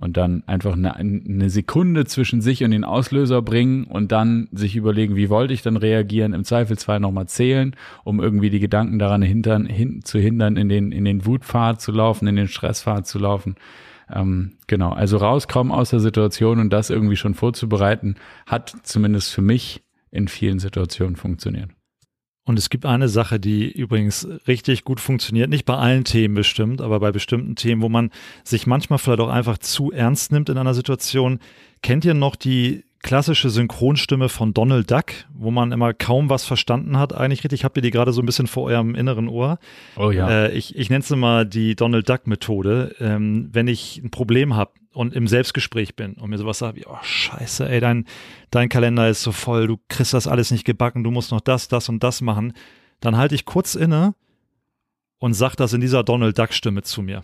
und 0.00 0.16
dann 0.16 0.44
einfach 0.46 0.74
eine, 0.74 0.94
eine, 0.96 1.50
Sekunde 1.50 2.04
zwischen 2.04 2.40
sich 2.40 2.62
und 2.62 2.70
den 2.70 2.84
Auslöser 2.84 3.42
bringen 3.42 3.84
und 3.84 4.12
dann 4.12 4.48
sich 4.52 4.76
überlegen, 4.76 5.16
wie 5.16 5.28
wollte 5.28 5.52
ich 5.52 5.62
dann 5.62 5.76
reagieren, 5.76 6.34
im 6.34 6.44
Zweifelsfall 6.44 7.00
nochmal 7.00 7.26
zählen, 7.26 7.74
um 8.04 8.20
irgendwie 8.20 8.50
die 8.50 8.60
Gedanken 8.60 8.98
daran 8.98 9.22
hintern, 9.22 9.66
hin, 9.66 10.02
zu 10.04 10.18
hindern, 10.20 10.56
in 10.56 10.68
den, 10.68 10.92
in 10.92 11.04
den 11.04 11.26
Wutpfad 11.26 11.80
zu 11.80 11.90
laufen, 11.90 12.28
in 12.28 12.36
den 12.36 12.48
Stresspfad 12.48 13.06
zu 13.06 13.18
laufen. 13.18 13.56
Ähm, 14.10 14.52
genau, 14.68 14.92
also 14.92 15.16
rauskommen 15.16 15.72
aus 15.72 15.90
der 15.90 16.00
Situation 16.00 16.60
und 16.60 16.72
das 16.72 16.90
irgendwie 16.90 17.16
schon 17.16 17.34
vorzubereiten, 17.34 18.14
hat 18.46 18.74
zumindest 18.84 19.32
für 19.32 19.42
mich 19.42 19.82
in 20.10 20.28
vielen 20.28 20.60
Situationen 20.60 21.16
funktioniert. 21.16 21.70
Und 22.48 22.58
es 22.58 22.70
gibt 22.70 22.86
eine 22.86 23.10
Sache, 23.10 23.38
die 23.38 23.70
übrigens 23.70 24.26
richtig 24.46 24.84
gut 24.84 25.00
funktioniert, 25.00 25.50
nicht 25.50 25.66
bei 25.66 25.74
allen 25.74 26.04
Themen 26.04 26.34
bestimmt, 26.34 26.80
aber 26.80 26.98
bei 26.98 27.12
bestimmten 27.12 27.56
Themen, 27.56 27.82
wo 27.82 27.90
man 27.90 28.10
sich 28.42 28.66
manchmal 28.66 28.98
vielleicht 28.98 29.20
auch 29.20 29.28
einfach 29.28 29.58
zu 29.58 29.92
ernst 29.92 30.32
nimmt 30.32 30.48
in 30.48 30.56
einer 30.56 30.72
Situation. 30.72 31.40
Kennt 31.82 32.06
ihr 32.06 32.14
noch 32.14 32.36
die 32.36 32.84
klassische 33.02 33.50
Synchronstimme 33.50 34.28
von 34.28 34.52
Donald 34.52 34.90
Duck, 34.90 35.12
wo 35.32 35.50
man 35.50 35.72
immer 35.72 35.94
kaum 35.94 36.30
was 36.30 36.44
verstanden 36.44 36.98
hat. 36.98 37.14
Eigentlich 37.14 37.44
richtig, 37.44 37.64
habt 37.64 37.76
ihr 37.76 37.82
die 37.82 37.90
gerade 37.90 38.12
so 38.12 38.20
ein 38.20 38.26
bisschen 38.26 38.46
vor 38.46 38.64
eurem 38.64 38.94
inneren 38.94 39.28
Ohr? 39.28 39.58
Oh 39.96 40.10
ja. 40.10 40.28
Äh, 40.28 40.52
ich 40.52 40.76
ich 40.76 40.90
nenne 40.90 41.02
es 41.02 41.10
immer 41.10 41.44
die 41.44 41.76
Donald 41.76 42.08
Duck-Methode. 42.08 42.96
Ähm, 43.00 43.48
wenn 43.52 43.68
ich 43.68 43.98
ein 44.02 44.10
Problem 44.10 44.56
habe 44.56 44.72
und 44.92 45.14
im 45.14 45.28
Selbstgespräch 45.28 45.94
bin 45.94 46.14
und 46.14 46.30
mir 46.30 46.38
sowas 46.38 46.58
sage 46.58 46.78
wie, 46.78 46.86
oh 46.86 46.98
scheiße, 47.02 47.68
ey, 47.68 47.80
dein, 47.80 48.04
dein 48.50 48.68
Kalender 48.68 49.08
ist 49.08 49.22
so 49.22 49.32
voll, 49.32 49.66
du 49.66 49.78
kriegst 49.88 50.12
das 50.12 50.26
alles 50.26 50.50
nicht 50.50 50.64
gebacken, 50.64 51.04
du 51.04 51.10
musst 51.10 51.30
noch 51.30 51.40
das, 51.40 51.68
das 51.68 51.88
und 51.88 52.02
das 52.02 52.20
machen, 52.20 52.52
dann 53.00 53.16
halte 53.16 53.34
ich 53.36 53.44
kurz 53.44 53.74
inne 53.76 54.14
und 55.18 55.34
sag 55.34 55.54
das 55.54 55.72
in 55.72 55.80
dieser 55.80 56.02
Donald 56.02 56.38
Duck-Stimme 56.38 56.82
zu 56.82 57.02
mir. 57.02 57.22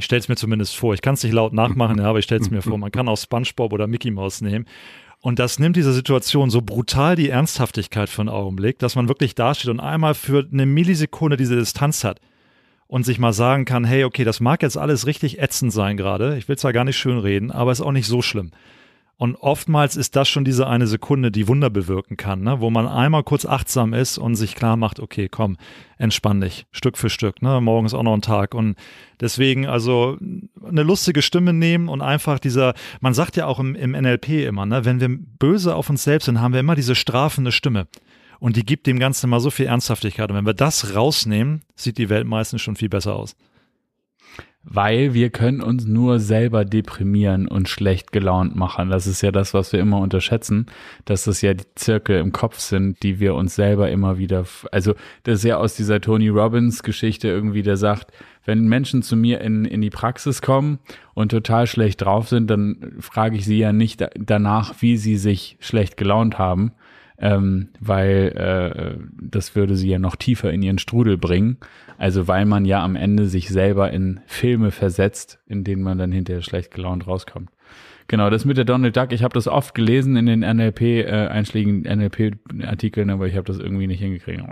Ich 0.00 0.06
stelle 0.06 0.20
es 0.20 0.28
mir 0.28 0.36
zumindest 0.36 0.76
vor. 0.76 0.94
Ich 0.94 1.02
kann 1.02 1.12
es 1.12 1.22
nicht 1.22 1.34
laut 1.34 1.52
nachmachen, 1.52 1.98
ja, 2.00 2.04
aber 2.04 2.18
ich 2.18 2.24
stelle 2.24 2.40
es 2.40 2.50
mir 2.50 2.62
vor. 2.62 2.78
Man 2.78 2.90
kann 2.90 3.06
auch 3.06 3.18
SpongeBob 3.18 3.70
oder 3.74 3.86
Mickey 3.86 4.10
Mouse 4.10 4.40
nehmen. 4.40 4.64
Und 5.20 5.38
das 5.38 5.58
nimmt 5.58 5.76
diese 5.76 5.92
Situation 5.92 6.48
so 6.48 6.62
brutal 6.62 7.16
die 7.16 7.28
Ernsthaftigkeit 7.28 8.08
für 8.08 8.22
einen 8.22 8.30
Augenblick, 8.30 8.78
dass 8.78 8.96
man 8.96 9.08
wirklich 9.08 9.34
dasteht 9.34 9.70
und 9.70 9.78
einmal 9.78 10.14
für 10.14 10.48
eine 10.50 10.64
Millisekunde 10.64 11.36
diese 11.36 11.54
Distanz 11.56 12.02
hat 12.02 12.18
und 12.86 13.04
sich 13.04 13.18
mal 13.18 13.34
sagen 13.34 13.66
kann, 13.66 13.84
hey, 13.84 14.04
okay, 14.04 14.24
das 14.24 14.40
mag 14.40 14.62
jetzt 14.62 14.78
alles 14.78 15.06
richtig 15.06 15.38
ätzend 15.38 15.70
sein 15.70 15.98
gerade. 15.98 16.38
Ich 16.38 16.48
will 16.48 16.56
zwar 16.56 16.72
gar 16.72 16.86
nicht 16.86 16.96
schön 16.96 17.18
reden, 17.18 17.50
aber 17.50 17.70
ist 17.70 17.82
auch 17.82 17.92
nicht 17.92 18.06
so 18.06 18.22
schlimm. 18.22 18.52
Und 19.20 19.36
oftmals 19.36 19.96
ist 19.96 20.16
das 20.16 20.30
schon 20.30 20.46
diese 20.46 20.66
eine 20.66 20.86
Sekunde, 20.86 21.30
die 21.30 21.46
Wunder 21.46 21.68
bewirken 21.68 22.16
kann, 22.16 22.40
ne? 22.40 22.62
wo 22.62 22.70
man 22.70 22.88
einmal 22.88 23.22
kurz 23.22 23.44
achtsam 23.44 23.92
ist 23.92 24.16
und 24.16 24.34
sich 24.34 24.54
klar 24.54 24.78
macht, 24.78 24.98
okay, 24.98 25.28
komm, 25.28 25.58
entspann 25.98 26.40
dich, 26.40 26.64
Stück 26.72 26.96
für 26.96 27.10
Stück. 27.10 27.42
Ne? 27.42 27.60
Morgen 27.60 27.84
ist 27.84 27.92
auch 27.92 28.02
noch 28.02 28.14
ein 28.14 28.22
Tag. 28.22 28.54
Und 28.54 28.76
deswegen 29.20 29.66
also 29.66 30.16
eine 30.66 30.82
lustige 30.84 31.20
Stimme 31.20 31.52
nehmen 31.52 31.90
und 31.90 32.00
einfach 32.00 32.38
dieser, 32.38 32.72
man 33.02 33.12
sagt 33.12 33.36
ja 33.36 33.44
auch 33.44 33.60
im, 33.60 33.74
im 33.74 33.90
NLP 33.90 34.46
immer, 34.46 34.64
ne? 34.64 34.86
wenn 34.86 35.00
wir 35.02 35.10
böse 35.10 35.74
auf 35.74 35.90
uns 35.90 36.02
selbst 36.02 36.24
sind, 36.24 36.40
haben 36.40 36.54
wir 36.54 36.60
immer 36.60 36.74
diese 36.74 36.94
strafende 36.94 37.52
Stimme. 37.52 37.88
Und 38.38 38.56
die 38.56 38.64
gibt 38.64 38.86
dem 38.86 38.98
Ganzen 38.98 39.26
immer 39.26 39.40
so 39.40 39.50
viel 39.50 39.66
Ernsthaftigkeit. 39.66 40.30
Und 40.30 40.36
wenn 40.38 40.46
wir 40.46 40.54
das 40.54 40.94
rausnehmen, 40.94 41.60
sieht 41.76 41.98
die 41.98 42.08
Welt 42.08 42.26
meistens 42.26 42.62
schon 42.62 42.76
viel 42.76 42.88
besser 42.88 43.16
aus 43.16 43.36
weil 44.62 45.14
wir 45.14 45.30
können 45.30 45.62
uns 45.62 45.86
nur 45.86 46.20
selber 46.20 46.66
deprimieren 46.66 47.48
und 47.48 47.68
schlecht 47.68 48.12
gelaunt 48.12 48.56
machen. 48.56 48.90
Das 48.90 49.06
ist 49.06 49.22
ja 49.22 49.32
das, 49.32 49.54
was 49.54 49.72
wir 49.72 49.80
immer 49.80 49.98
unterschätzen, 49.98 50.66
dass 51.06 51.24
das 51.24 51.40
ja 51.40 51.54
die 51.54 51.64
Zirkel 51.76 52.20
im 52.20 52.32
Kopf 52.32 52.58
sind, 52.58 53.02
die 53.02 53.20
wir 53.20 53.34
uns 53.34 53.54
selber 53.54 53.90
immer 53.90 54.18
wieder, 54.18 54.44
also 54.70 54.94
das 55.22 55.38
ist 55.38 55.44
ja 55.44 55.56
aus 55.56 55.76
dieser 55.76 56.00
Tony 56.00 56.28
Robbins 56.28 56.82
Geschichte 56.82 57.28
irgendwie, 57.28 57.62
der 57.62 57.78
sagt, 57.78 58.12
wenn 58.44 58.68
Menschen 58.68 59.02
zu 59.02 59.16
mir 59.16 59.40
in, 59.40 59.64
in 59.64 59.80
die 59.80 59.90
Praxis 59.90 60.42
kommen 60.42 60.78
und 61.14 61.30
total 61.30 61.66
schlecht 61.66 62.02
drauf 62.02 62.28
sind, 62.28 62.50
dann 62.50 62.96
frage 63.00 63.36
ich 63.36 63.46
sie 63.46 63.58
ja 63.58 63.72
nicht 63.72 64.06
danach, 64.14 64.74
wie 64.80 64.98
sie 64.98 65.16
sich 65.16 65.56
schlecht 65.60 65.96
gelaunt 65.96 66.38
haben, 66.38 66.72
ähm, 67.20 67.68
weil 67.78 68.32
äh, 68.36 68.98
das 69.20 69.54
würde 69.54 69.76
sie 69.76 69.90
ja 69.90 69.98
noch 69.98 70.16
tiefer 70.16 70.50
in 70.50 70.62
ihren 70.62 70.78
Strudel 70.78 71.18
bringen. 71.18 71.58
Also 71.98 72.28
weil 72.28 72.46
man 72.46 72.64
ja 72.64 72.82
am 72.82 72.96
Ende 72.96 73.26
sich 73.26 73.50
selber 73.50 73.90
in 73.90 74.20
Filme 74.26 74.70
versetzt, 74.70 75.38
in 75.46 75.64
denen 75.64 75.82
man 75.82 75.98
dann 75.98 76.12
hinterher 76.12 76.42
schlecht 76.42 76.72
gelaunt 76.72 77.06
rauskommt. 77.06 77.50
Genau, 78.08 78.28
das 78.28 78.44
mit 78.44 78.56
der 78.56 78.64
Donald 78.64 78.96
Duck, 78.96 79.12
ich 79.12 79.22
habe 79.22 79.34
das 79.34 79.46
oft 79.46 79.72
gelesen 79.72 80.16
in 80.16 80.26
den 80.26 80.40
NLP, 80.40 80.80
äh, 80.80 81.28
einschlägigen 81.28 81.82
NLP-Artikeln, 81.82 83.08
aber 83.08 83.28
ich 83.28 83.36
habe 83.36 83.44
das 83.44 83.60
irgendwie 83.60 83.86
nicht 83.86 84.00
hingekriegt. 84.00 84.40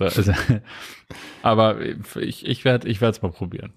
also, 0.00 0.32
aber 1.42 1.76
ich, 2.16 2.44
ich 2.44 2.64
werde 2.64 2.90
es 2.90 3.22
mal 3.22 3.30
probieren. 3.30 3.72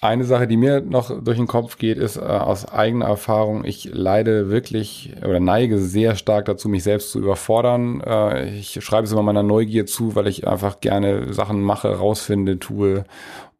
Eine 0.00 0.24
Sache, 0.24 0.46
die 0.46 0.58
mir 0.58 0.82
noch 0.82 1.22
durch 1.22 1.38
den 1.38 1.46
Kopf 1.46 1.78
geht, 1.78 1.96
ist 1.96 2.16
äh, 2.16 2.20
aus 2.20 2.66
eigener 2.66 3.06
Erfahrung, 3.06 3.64
ich 3.64 3.90
leide 3.92 4.50
wirklich 4.50 5.12
oder 5.24 5.40
neige 5.40 5.78
sehr 5.78 6.16
stark 6.16 6.44
dazu, 6.44 6.68
mich 6.68 6.82
selbst 6.82 7.12
zu 7.12 7.18
überfordern. 7.18 8.02
Äh, 8.02 8.50
ich 8.58 8.84
schreibe 8.84 9.04
es 9.04 9.12
immer 9.12 9.22
meiner 9.22 9.42
Neugier 9.42 9.86
zu, 9.86 10.14
weil 10.14 10.26
ich 10.26 10.46
einfach 10.46 10.80
gerne 10.80 11.32
Sachen 11.32 11.62
mache, 11.62 11.88
rausfinde, 11.96 12.58
tue. 12.58 13.04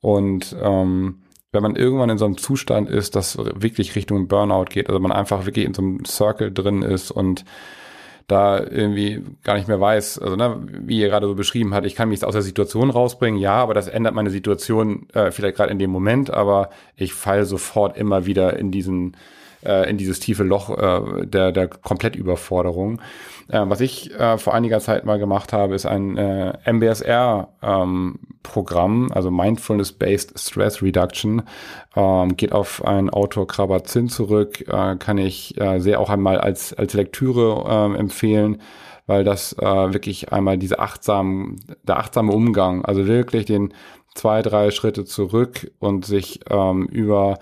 Und 0.01 0.55
ähm, 0.63 1.23
wenn 1.53 1.63
man 1.63 1.75
irgendwann 1.75 2.11
in 2.11 2.19
so 2.19 2.27
einem 2.27 2.37
Zustand 2.37 2.91
ist, 2.91 3.17
das 3.17 3.39
wirklich 3.39 3.97
Richtung 3.97 4.29
Burnout 4.29 4.67
geht, 4.67 4.89
also 4.89 5.01
man 5.01 5.13
einfach 5.13 5.47
wirklich 5.47 5.65
in 5.65 5.73
so 5.73 5.81
einem 5.81 6.05
Circle 6.05 6.53
drin 6.53 6.83
ist 6.83 7.11
und 7.11 7.47
da 8.27 8.59
irgendwie 8.59 9.23
gar 9.45 9.55
nicht 9.55 9.69
mehr 9.69 9.81
weiß, 9.81 10.19
also 10.19 10.35
ne, 10.35 10.61
wie 10.81 11.01
ihr 11.01 11.09
gerade 11.09 11.27
so 11.27 11.35
beschrieben 11.35 11.75
hat, 11.75 11.87
ich 11.87 11.95
kann 11.95 12.09
mich 12.09 12.25
aus 12.25 12.33
der 12.33 12.43
Situation 12.43 12.91
rausbringen, 12.91 13.41
ja, 13.41 13.55
aber 13.55 13.73
das 13.73 13.87
ändert 13.87 14.15
meine 14.15 14.31
Situation 14.31 15.09
äh, 15.13 15.31
vielleicht 15.31 15.57
gerade 15.57 15.71
in 15.71 15.79
dem 15.79 15.91
Moment, 15.91 16.31
aber 16.31 16.71
ich 16.97 17.15
falle 17.15 17.45
sofort 17.45 17.97
immer 17.97 18.27
wieder 18.27 18.59
in 18.59 18.73
diesen 18.73 19.17
äh, 19.67 19.91
in 19.91 19.99
dieses 19.99 20.21
tiefe 20.21 20.45
Loch 20.45 20.71
äh, 20.71 21.27
der, 21.27 21.53
der 21.53 21.69
Komplettüberforderung. 21.69 23.03
Äh, 23.49 23.61
was 23.65 23.81
ich 23.81 24.15
äh, 24.15 24.39
vor 24.39 24.55
einiger 24.55 24.81
Zeit 24.81 25.05
mal 25.05 25.19
gemacht 25.19 25.53
habe, 25.53 25.75
ist 25.75 25.85
ein 25.87 26.17
äh, 26.17 26.55
MBSR-Programm, 26.73 29.05
ähm, 29.05 29.13
also 29.13 29.31
Mindfulness-Based 29.31 30.39
Stress 30.39 30.81
Reduction. 30.83 31.43
Ähm, 31.95 32.37
geht 32.37 32.53
auf 32.53 32.85
einen 32.85 33.11
Autor 33.11 33.47
Krabat-Zinn 33.47 34.09
zurück, 34.09 34.67
äh, 34.69 34.97
kann 34.97 35.19
ich 35.19 35.61
äh, 35.61 35.79
sehr 35.81 36.01
auch 36.01 36.11
einmal 36.11 36.39
als, 36.39 36.73
als 36.73 36.95
Lektüre 36.95 37.65
äh, 37.69 37.95
empfehlen 37.99 38.63
weil 39.09 39.23
das 39.23 39.53
äh, 39.53 39.65
wirklich 39.65 40.33
einmal 40.33 40.59
diese 40.59 40.81
achtsamen, 40.81 41.61
der 41.85 41.99
achtsame 41.99 42.33
Umgang, 42.33 42.85
also 42.85 43.07
wirklich 43.07 43.47
den 43.47 43.73
zwei, 44.17 44.43
drei 44.43 44.71
Schritte 44.71 45.05
zurück 45.05 45.71
und 45.79 46.05
sich 46.05 46.41
ähm, 46.51 46.87
über 46.87 47.39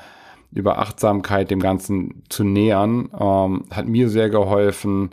über 0.54 0.78
Achtsamkeit 0.78 1.50
dem 1.50 1.60
Ganzen 1.60 2.22
zu 2.28 2.44
nähern, 2.44 3.10
ähm, 3.18 3.64
hat 3.70 3.86
mir 3.86 4.08
sehr 4.08 4.30
geholfen, 4.30 5.10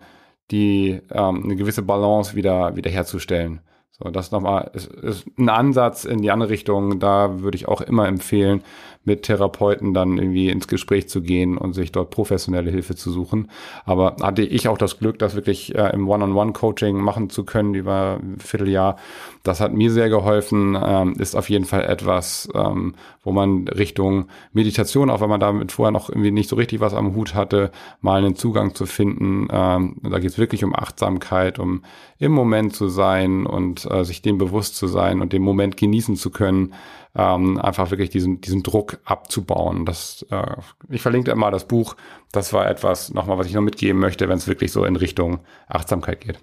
die 0.52 1.02
ähm, 1.12 1.44
eine 1.44 1.56
gewisse 1.56 1.82
Balance 1.82 2.36
wieder 2.36 2.76
wiederherzustellen. 2.76 3.62
So, 3.92 4.10
das 4.10 4.32
nochmal 4.32 4.70
ist, 4.74 4.88
ist 4.88 5.26
ein 5.38 5.50
Ansatz 5.50 6.06
in 6.06 6.22
die 6.22 6.32
andere 6.32 6.50
Richtung. 6.50 7.00
Da 7.00 7.42
würde 7.42 7.56
ich 7.56 7.68
auch 7.68 7.82
immer 7.82 8.08
empfehlen, 8.08 8.64
mit 9.04 9.24
Therapeuten 9.24 9.94
dann 9.94 10.18
irgendwie 10.18 10.50
ins 10.50 10.68
Gespräch 10.68 11.10
zu 11.10 11.22
gehen 11.22 11.58
und 11.58 11.74
sich 11.74 11.92
dort 11.92 12.12
professionelle 12.12 12.70
Hilfe 12.70 12.96
zu 12.96 13.12
suchen. 13.12 13.50
Aber 13.86 14.16
hatte 14.22 14.44
ich 14.44 14.68
auch 14.68 14.78
das 14.78 15.00
Glück, 15.00 15.18
das 15.18 15.36
wirklich 15.36 15.74
äh, 15.76 15.90
im 15.94 16.08
One-on-One-Coaching 16.08 16.98
machen 16.98 17.30
zu 17.30 17.44
können 17.44 17.74
über 17.74 18.20
ein 18.22 18.38
Vierteljahr. 18.40 18.98
Das 19.44 19.60
hat 19.60 19.74
mir 19.74 19.92
sehr 19.92 20.10
geholfen, 20.10 20.78
ähm, 20.82 21.14
ist 21.18 21.36
auf 21.36 21.50
jeden 21.50 21.66
Fall 21.66 21.84
etwas, 21.84 22.48
ähm, 22.54 22.94
wo 23.24 23.32
man 23.32 23.68
Richtung 23.68 24.28
Meditation, 24.54 25.10
auch 25.10 25.22
wenn 25.22 25.30
man 25.30 25.40
damit 25.40 25.72
vorher 25.72 25.92
noch 25.92 26.10
irgendwie 26.10 26.32
nicht 26.32 26.50
so 26.50 26.56
richtig 26.56 26.80
was 26.80 26.94
am 26.94 27.16
Hut 27.16 27.34
hatte, 27.34 27.72
mal 28.02 28.20
einen 28.20 28.36
Zugang 28.36 28.76
zu 28.76 28.86
finden. 28.86 29.48
Ähm, 29.52 29.98
da 30.04 30.20
geht 30.20 30.32
es 30.32 30.38
wirklich 30.38 30.64
um 30.64 30.76
Achtsamkeit, 30.76 31.58
um 31.58 31.84
im 32.20 32.32
Moment 32.32 32.76
zu 32.76 32.88
sein 32.88 33.48
und 33.48 33.90
äh, 33.90 34.06
sich 34.06 34.22
dem 34.22 34.38
bewusst 34.38 34.76
zu 34.76 34.86
sein 34.86 35.22
und 35.22 35.34
den 35.34 35.42
Moment 35.42 35.76
genießen 35.76 36.16
zu 36.16 36.30
können, 36.30 36.74
ähm, 37.16 37.60
einfach 37.60 37.92
wirklich 37.92 38.10
diesen, 38.10 38.42
diesen 38.42 38.64
Druck 38.64 39.00
abzubauen. 39.04 39.86
Das, 39.86 40.26
äh, 40.30 40.56
ich 40.90 41.02
verlinke 41.02 41.36
mal 41.36 41.52
das 41.52 41.68
Buch. 41.68 41.96
Das 42.32 42.54
war 42.54 42.70
etwas, 42.70 43.14
nochmal, 43.14 43.38
was 43.38 43.48
ich 43.48 43.54
noch 43.54 43.62
mitgeben 43.62 44.00
möchte, 44.00 44.30
wenn 44.30 44.38
es 44.38 44.48
wirklich 44.48 44.72
so 44.72 44.86
in 44.86 44.96
Richtung 44.96 45.40
Achtsamkeit 45.68 46.22
geht. 46.22 46.40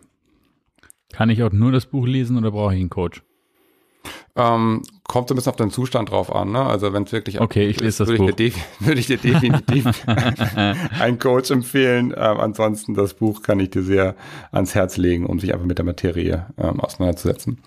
Kann 1.12 1.30
ich 1.30 1.42
auch 1.42 1.52
nur 1.52 1.72
das 1.72 1.86
Buch 1.86 2.06
lesen 2.06 2.36
oder 2.36 2.50
brauche 2.50 2.74
ich 2.74 2.80
einen 2.80 2.90
Coach? 2.90 3.22
Ähm, 4.36 4.82
kommt 5.08 5.28
so 5.28 5.34
ein 5.34 5.36
bisschen 5.36 5.50
auf 5.50 5.56
den 5.56 5.70
Zustand 5.70 6.10
drauf 6.10 6.32
an. 6.32 6.52
Ne? 6.52 6.62
Also 6.62 6.92
wenn 6.92 7.02
es 7.02 7.12
wirklich 7.12 7.40
okay, 7.40 7.66
ich 7.66 7.80
lese 7.80 7.98
das 7.98 8.08
würde 8.08 8.18
Buch. 8.18 8.28
Ich 8.28 8.36
dir, 8.36 8.52
würde 8.86 9.00
ich 9.00 9.06
dir 9.06 9.16
definitiv 9.16 9.86
einen 11.00 11.18
Coach 11.18 11.50
empfehlen. 11.50 12.14
Ähm, 12.16 12.38
ansonsten 12.38 12.94
das 12.94 13.14
Buch 13.14 13.42
kann 13.42 13.58
ich 13.58 13.70
dir 13.70 13.82
sehr 13.82 14.14
ans 14.52 14.74
Herz 14.74 14.96
legen, 14.96 15.26
um 15.26 15.40
sich 15.40 15.52
einfach 15.52 15.66
mit 15.66 15.78
der 15.78 15.84
Materie 15.84 16.46
ähm, 16.56 16.78
auseinanderzusetzen. 16.78 17.58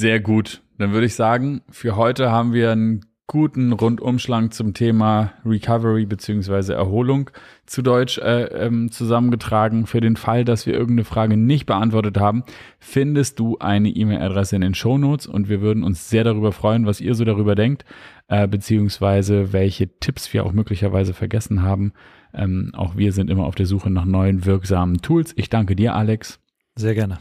Sehr 0.00 0.18
gut. 0.18 0.62
Dann 0.78 0.92
würde 0.92 1.04
ich 1.04 1.14
sagen, 1.14 1.60
für 1.68 1.94
heute 1.94 2.30
haben 2.30 2.54
wir 2.54 2.72
einen 2.72 3.04
guten 3.26 3.70
Rundumschlag 3.74 4.54
zum 4.54 4.72
Thema 4.72 5.34
Recovery 5.44 6.06
beziehungsweise 6.06 6.72
Erholung 6.72 7.28
zu 7.66 7.82
Deutsch 7.82 8.16
äh, 8.16 8.44
ähm, 8.44 8.90
zusammengetragen. 8.90 9.84
Für 9.84 10.00
den 10.00 10.16
Fall, 10.16 10.46
dass 10.46 10.64
wir 10.64 10.72
irgendeine 10.72 11.04
Frage 11.04 11.36
nicht 11.36 11.66
beantwortet 11.66 12.18
haben, 12.18 12.44
findest 12.78 13.38
du 13.40 13.58
eine 13.58 13.90
E-Mail-Adresse 13.90 14.56
in 14.56 14.62
den 14.62 14.74
Show 14.74 14.96
Notes 14.96 15.26
und 15.26 15.50
wir 15.50 15.60
würden 15.60 15.84
uns 15.84 16.08
sehr 16.08 16.24
darüber 16.24 16.52
freuen, 16.52 16.86
was 16.86 17.02
ihr 17.02 17.14
so 17.14 17.26
darüber 17.26 17.54
denkt, 17.54 17.84
äh, 18.28 18.48
beziehungsweise 18.48 19.52
welche 19.52 19.98
Tipps 19.98 20.32
wir 20.32 20.46
auch 20.46 20.52
möglicherweise 20.52 21.12
vergessen 21.12 21.60
haben. 21.60 21.92
Ähm, 22.32 22.72
auch 22.74 22.96
wir 22.96 23.12
sind 23.12 23.28
immer 23.28 23.44
auf 23.44 23.54
der 23.54 23.66
Suche 23.66 23.90
nach 23.90 24.06
neuen 24.06 24.46
wirksamen 24.46 25.02
Tools. 25.02 25.34
Ich 25.36 25.50
danke 25.50 25.76
dir, 25.76 25.94
Alex. 25.94 26.40
Sehr 26.74 26.94
gerne. 26.94 27.18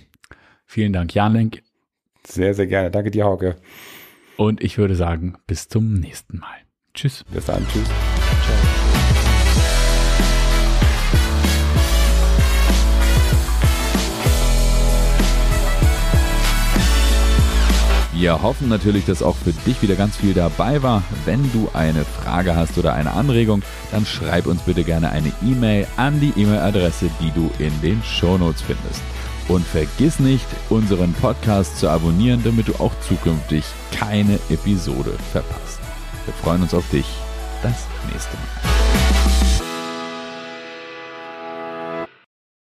Vielen 0.65 0.93
Dank, 0.93 1.13
Jan 1.13 1.51
Sehr, 2.25 2.53
sehr 2.53 2.67
gerne. 2.67 2.91
Danke 2.91 3.12
dir, 3.12 3.25
Hauke. 3.25 3.55
Und 4.38 4.63
ich 4.63 4.77
würde 4.77 4.95
sagen, 4.95 5.36
bis 5.47 5.67
zum 5.67 5.93
nächsten 5.93 6.39
Mal. 6.39 6.58
Tschüss. 6.93 7.25
Bis 7.32 7.45
dann. 7.45 7.65
Tschüss. 7.67 7.86
Ciao. 7.86 8.79
Wir 18.19 18.41
hoffen 18.41 18.67
natürlich, 18.67 19.05
dass 19.05 19.23
auch 19.23 19.38
für 19.38 19.53
dich 19.53 19.82
wieder 19.82 19.95
ganz 19.95 20.17
viel 20.17 20.34
dabei 20.34 20.84
war. 20.84 21.03
Wenn 21.23 21.41
du 21.53 21.69
eine 21.71 22.03
Frage 22.03 22.53
hast 22.53 22.77
oder 22.77 22.93
eine 22.93 23.13
Anregung, 23.13 23.62
dann 23.91 24.05
schreib 24.05 24.45
uns 24.45 24.62
bitte 24.63 24.84
gerne 24.84 25.12
eine 25.12 25.32
E-Mail 25.41 25.88
an 25.95 26.19
die 26.19 26.34
E-Mail-Adresse, 26.36 27.10
die 27.21 27.32
du 27.32 27.49
in 27.60 27.71
den 27.82 28.03
Shownotes 28.03 28.62
findest. 28.62 29.01
Und 29.49 29.65
vergiss 29.65 30.19
nicht, 30.19 30.45
unseren 30.69 31.12
Podcast 31.13 31.79
zu 31.79 31.89
abonnieren, 31.89 32.41
damit 32.43 32.67
du 32.67 32.75
auch 32.75 32.93
zukünftig 33.01 33.65
keine 33.91 34.35
Episode 34.49 35.13
verpasst. 35.31 35.79
Wir 36.25 36.33
freuen 36.35 36.62
uns 36.62 36.73
auf 36.73 36.88
dich 36.91 37.07
das 37.63 37.88
nächste 38.12 38.38
Mal. 38.38 39.48